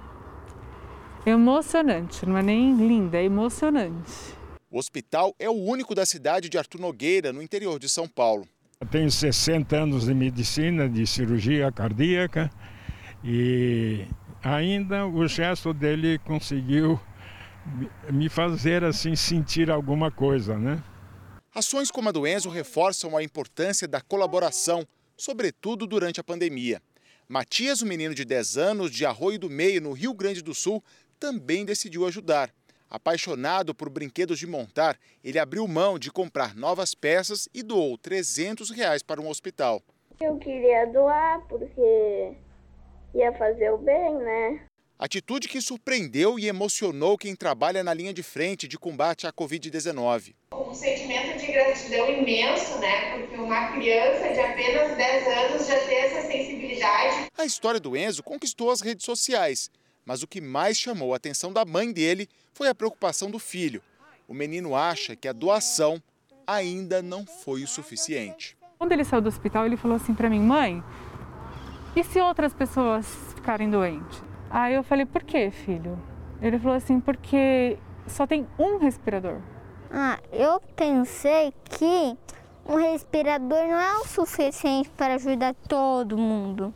emocionante, 1.26 2.26
não 2.26 2.38
é 2.38 2.44
nem 2.44 2.76
linda, 2.76 3.18
é 3.18 3.24
emocionante. 3.24 4.36
O 4.70 4.78
hospital 4.78 5.36
é 5.40 5.50
o 5.50 5.54
único 5.54 5.96
da 5.96 6.06
cidade 6.06 6.50
de 6.50 6.58
Artur 6.58 6.80
Nogueira, 6.80 7.34
no 7.34 7.42
interior 7.42 7.80
de 7.80 7.90
São 7.90 8.08
Paulo. 8.08 8.48
Eu 8.80 8.88
tenho 8.88 9.10
60 9.10 9.76
anos 9.76 10.06
de 10.06 10.14
medicina, 10.14 10.88
de 10.88 11.08
cirurgia 11.08 11.72
cardíaca, 11.72 12.52
e 13.24 14.06
ainda 14.44 15.08
o 15.08 15.28
gesto 15.28 15.74
dele 15.74 16.20
conseguiu 16.20 17.00
me 18.12 18.30
fazer 18.30 18.84
assim 18.84 19.16
sentir 19.16 19.72
alguma 19.72 20.12
coisa, 20.12 20.58
né? 20.58 20.84
Ações 21.56 21.90
como 21.90 22.10
a 22.10 22.12
do 22.12 22.28
Enzo 22.28 22.50
reforçam 22.50 23.16
a 23.16 23.24
importância 23.24 23.88
da 23.88 24.02
colaboração, 24.02 24.86
sobretudo 25.16 25.88
durante 25.88 26.20
a 26.20 26.24
pandemia. 26.24 26.82
Matias, 27.30 27.82
um 27.82 27.86
menino 27.86 28.14
de 28.14 28.26
10 28.26 28.58
anos 28.58 28.92
de 28.92 29.06
Arroio 29.06 29.40
do 29.40 29.50
Meio, 29.50 29.80
no 29.80 29.94
Rio 29.94 30.14
Grande 30.14 30.42
do 30.42 30.54
Sul, 30.54 30.84
também 31.18 31.64
decidiu 31.64 32.06
ajudar. 32.06 32.54
Apaixonado 32.90 33.74
por 33.74 33.90
brinquedos 33.90 34.38
de 34.38 34.46
montar, 34.46 35.00
ele 35.24 35.40
abriu 35.40 35.66
mão 35.66 35.98
de 35.98 36.12
comprar 36.12 36.54
novas 36.54 36.94
peças 36.94 37.48
e 37.54 37.64
doou 37.64 37.98
300 37.98 38.70
reais 38.72 39.02
para 39.02 39.22
um 39.22 39.30
hospital. 39.30 39.82
Eu 40.20 40.38
queria 40.38 40.86
doar 40.88 41.40
porque 41.48 42.34
ia 43.14 43.32
fazer 43.38 43.72
o 43.72 43.78
bem, 43.78 44.14
né? 44.18 44.68
Atitude 44.98 45.50
que 45.50 45.60
surpreendeu 45.60 46.40
e 46.40 46.48
emocionou 46.48 47.18
quem 47.18 47.36
trabalha 47.36 47.84
na 47.84 47.94
linha 47.94 48.14
de 48.14 48.24
frente 48.24 48.66
de 48.66 48.78
combate 48.80 49.28
à 49.28 49.34
Covid-19. 49.34 50.34
Um 50.54 50.74
sentimento 50.74 51.38
de 51.38 51.52
gratidão 51.52 52.10
imenso, 52.10 52.80
né? 52.80 53.18
Porque 53.20 53.36
uma 53.36 53.74
criança 53.74 54.34
de 54.34 54.40
apenas 54.40 54.96
10 54.96 55.28
anos 55.28 55.68
já 55.68 55.78
tem 55.86 55.98
essa 55.98 56.32
sensibilidade. 56.32 57.30
A 57.38 57.44
história 57.44 57.78
do 57.78 57.98
Enzo 57.98 58.24
conquistou 58.24 58.72
as 58.72 58.80
redes 58.80 59.06
sociais, 59.06 59.70
mas 60.06 60.24
o 60.24 60.28
que 60.28 60.40
mais 60.40 60.78
chamou 60.78 61.14
a 61.14 61.18
atenção 61.18 61.52
da 61.52 61.66
mãe 61.66 61.92
dele 61.92 62.30
foi 62.54 62.70
a 62.70 62.76
preocupação 62.76 63.30
do 63.30 63.38
filho. 63.38 63.84
O 64.30 64.34
menino 64.34 64.78
acha 64.78 65.14
que 65.14 65.28
a 65.28 65.34
doação 65.34 66.02
ainda 66.48 67.02
não 67.02 67.26
foi 67.26 67.64
o 67.64 67.68
suficiente. 67.68 68.56
Quando 68.78 68.94
ele 68.94 69.04
saiu 69.04 69.22
do 69.22 69.28
hospital, 69.28 69.66
ele 69.66 69.76
falou 69.76 69.98
assim 69.98 70.14
para 70.14 70.30
mim: 70.30 70.40
mãe, 70.40 70.82
e 71.98 72.02
se 72.02 72.22
outras 72.22 72.54
pessoas 72.54 73.06
ficarem 73.36 73.70
doentes? 73.70 74.35
Aí 74.58 74.74
eu 74.74 74.84
falei, 74.84 75.06
por 75.06 75.22
que, 75.22 75.52
filho? 75.52 76.02
Ele 76.42 76.58
falou 76.58 76.78
assim, 76.78 76.98
porque 76.98 77.78
só 78.08 78.26
tem 78.26 78.48
um 78.58 78.78
respirador. 78.78 79.42
Ah, 79.92 80.18
eu 80.32 80.62
pensei 80.78 81.54
que 81.66 82.18
um 82.66 82.78
respirador 82.78 83.68
não 83.68 83.78
é 83.78 83.98
o 83.98 84.08
suficiente 84.08 84.90
para 84.92 85.16
ajudar 85.16 85.54
todo 85.68 86.18
mundo. 86.18 86.74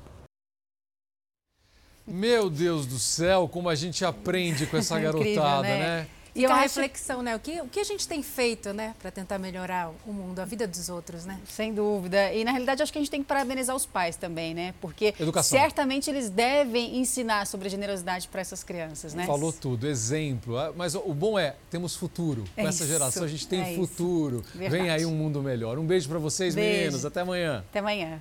Meu 2.06 2.50
Deus 2.50 2.86
do 2.86 3.00
céu, 3.00 3.48
como 3.48 3.70
a 3.70 3.76
gente 3.76 4.04
aprende 4.04 4.66
com 4.66 4.76
essa 4.76 5.00
garotada, 5.00 5.30
Incrível, 5.30 5.62
né? 5.62 6.02
né? 6.02 6.08
E 6.36 6.46
uma 6.46 6.60
reflexão, 6.60 7.22
né? 7.22 7.36
O 7.36 7.40
que, 7.40 7.62
o 7.62 7.68
que 7.68 7.80
a 7.80 7.84
gente 7.84 8.08
tem 8.08 8.22
feito, 8.22 8.74
né, 8.74 8.94
para 9.00 9.12
tentar 9.12 9.40
melhorar 9.40 9.92
o 10.06 10.14
mundo, 10.14 10.40
a 10.40 10.46
vida 10.46 10.68
dos 10.68 10.90
outros, 10.90 11.26
né? 11.26 11.40
Sem 11.48 11.74
dúvida. 11.74 12.32
E 12.34 12.44
na 12.44 12.52
realidade 12.52 12.84
acho 12.84 12.92
que 12.92 12.98
a 12.98 13.02
gente 13.02 13.12
tem 13.12 13.22
que 13.22 13.28
parabenizar 13.28 13.76
os 13.76 13.86
pais 13.86 14.16
também, 14.16 14.54
né? 14.54 14.74
Porque 14.80 15.14
Educação. 15.20 15.58
certamente 15.58 16.10
eles 16.10 16.30
devem 16.30 16.98
ensinar 16.98 17.46
sobre 17.48 17.68
a 17.68 17.72
generosidade 17.72 18.28
para 18.28 18.42
essas 18.42 18.64
crianças, 18.64 19.14
né? 19.14 19.26
Falou 19.26 19.52
tudo, 19.52 19.88
exemplo. 19.88 20.58
Ah, 20.58 20.72
mas 20.76 20.96
o 20.96 21.14
bom 21.14 21.38
é, 21.38 21.56
temos 21.70 21.96
futuro. 21.96 22.44
Com 22.56 22.62
é 22.62 22.66
essa 22.66 22.86
geração 22.86 23.24
a 23.24 23.28
gente 23.28 23.48
tem 23.48 23.62
é 23.62 23.76
futuro. 23.76 24.44
Vem 24.54 24.90
aí 24.90 25.06
um 25.06 25.12
mundo 25.12 25.42
melhor. 25.42 25.78
Um 25.78 25.86
beijo 25.86 26.08
para 26.08 26.20
vocês, 26.20 26.56
beijo. 26.56 26.78
meninos. 26.78 27.06
Até 27.06 27.22
amanhã. 27.22 27.64
Até 27.70 27.80
amanhã. 27.80 28.20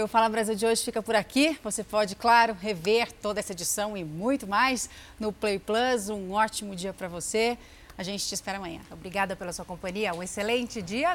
O 0.00 0.08
Fala 0.08 0.26
Brasil 0.26 0.54
de 0.54 0.64
hoje 0.64 0.82
fica 0.82 1.02
por 1.02 1.14
aqui. 1.14 1.58
Você 1.62 1.84
pode, 1.84 2.16
claro, 2.16 2.56
rever 2.58 3.12
toda 3.20 3.40
essa 3.40 3.52
edição 3.52 3.94
e 3.94 4.02
muito 4.02 4.46
mais 4.46 4.88
no 5.20 5.30
Play 5.34 5.58
Plus. 5.58 6.08
Um 6.08 6.32
ótimo 6.32 6.74
dia 6.74 6.94
para 6.94 7.08
você. 7.08 7.58
A 7.98 8.02
gente 8.02 8.26
te 8.26 8.34
espera 8.34 8.56
amanhã. 8.56 8.80
Obrigada 8.90 9.36
pela 9.36 9.52
sua 9.52 9.66
companhia. 9.66 10.14
Um 10.14 10.22
excelente 10.22 10.80
dia. 10.80 11.10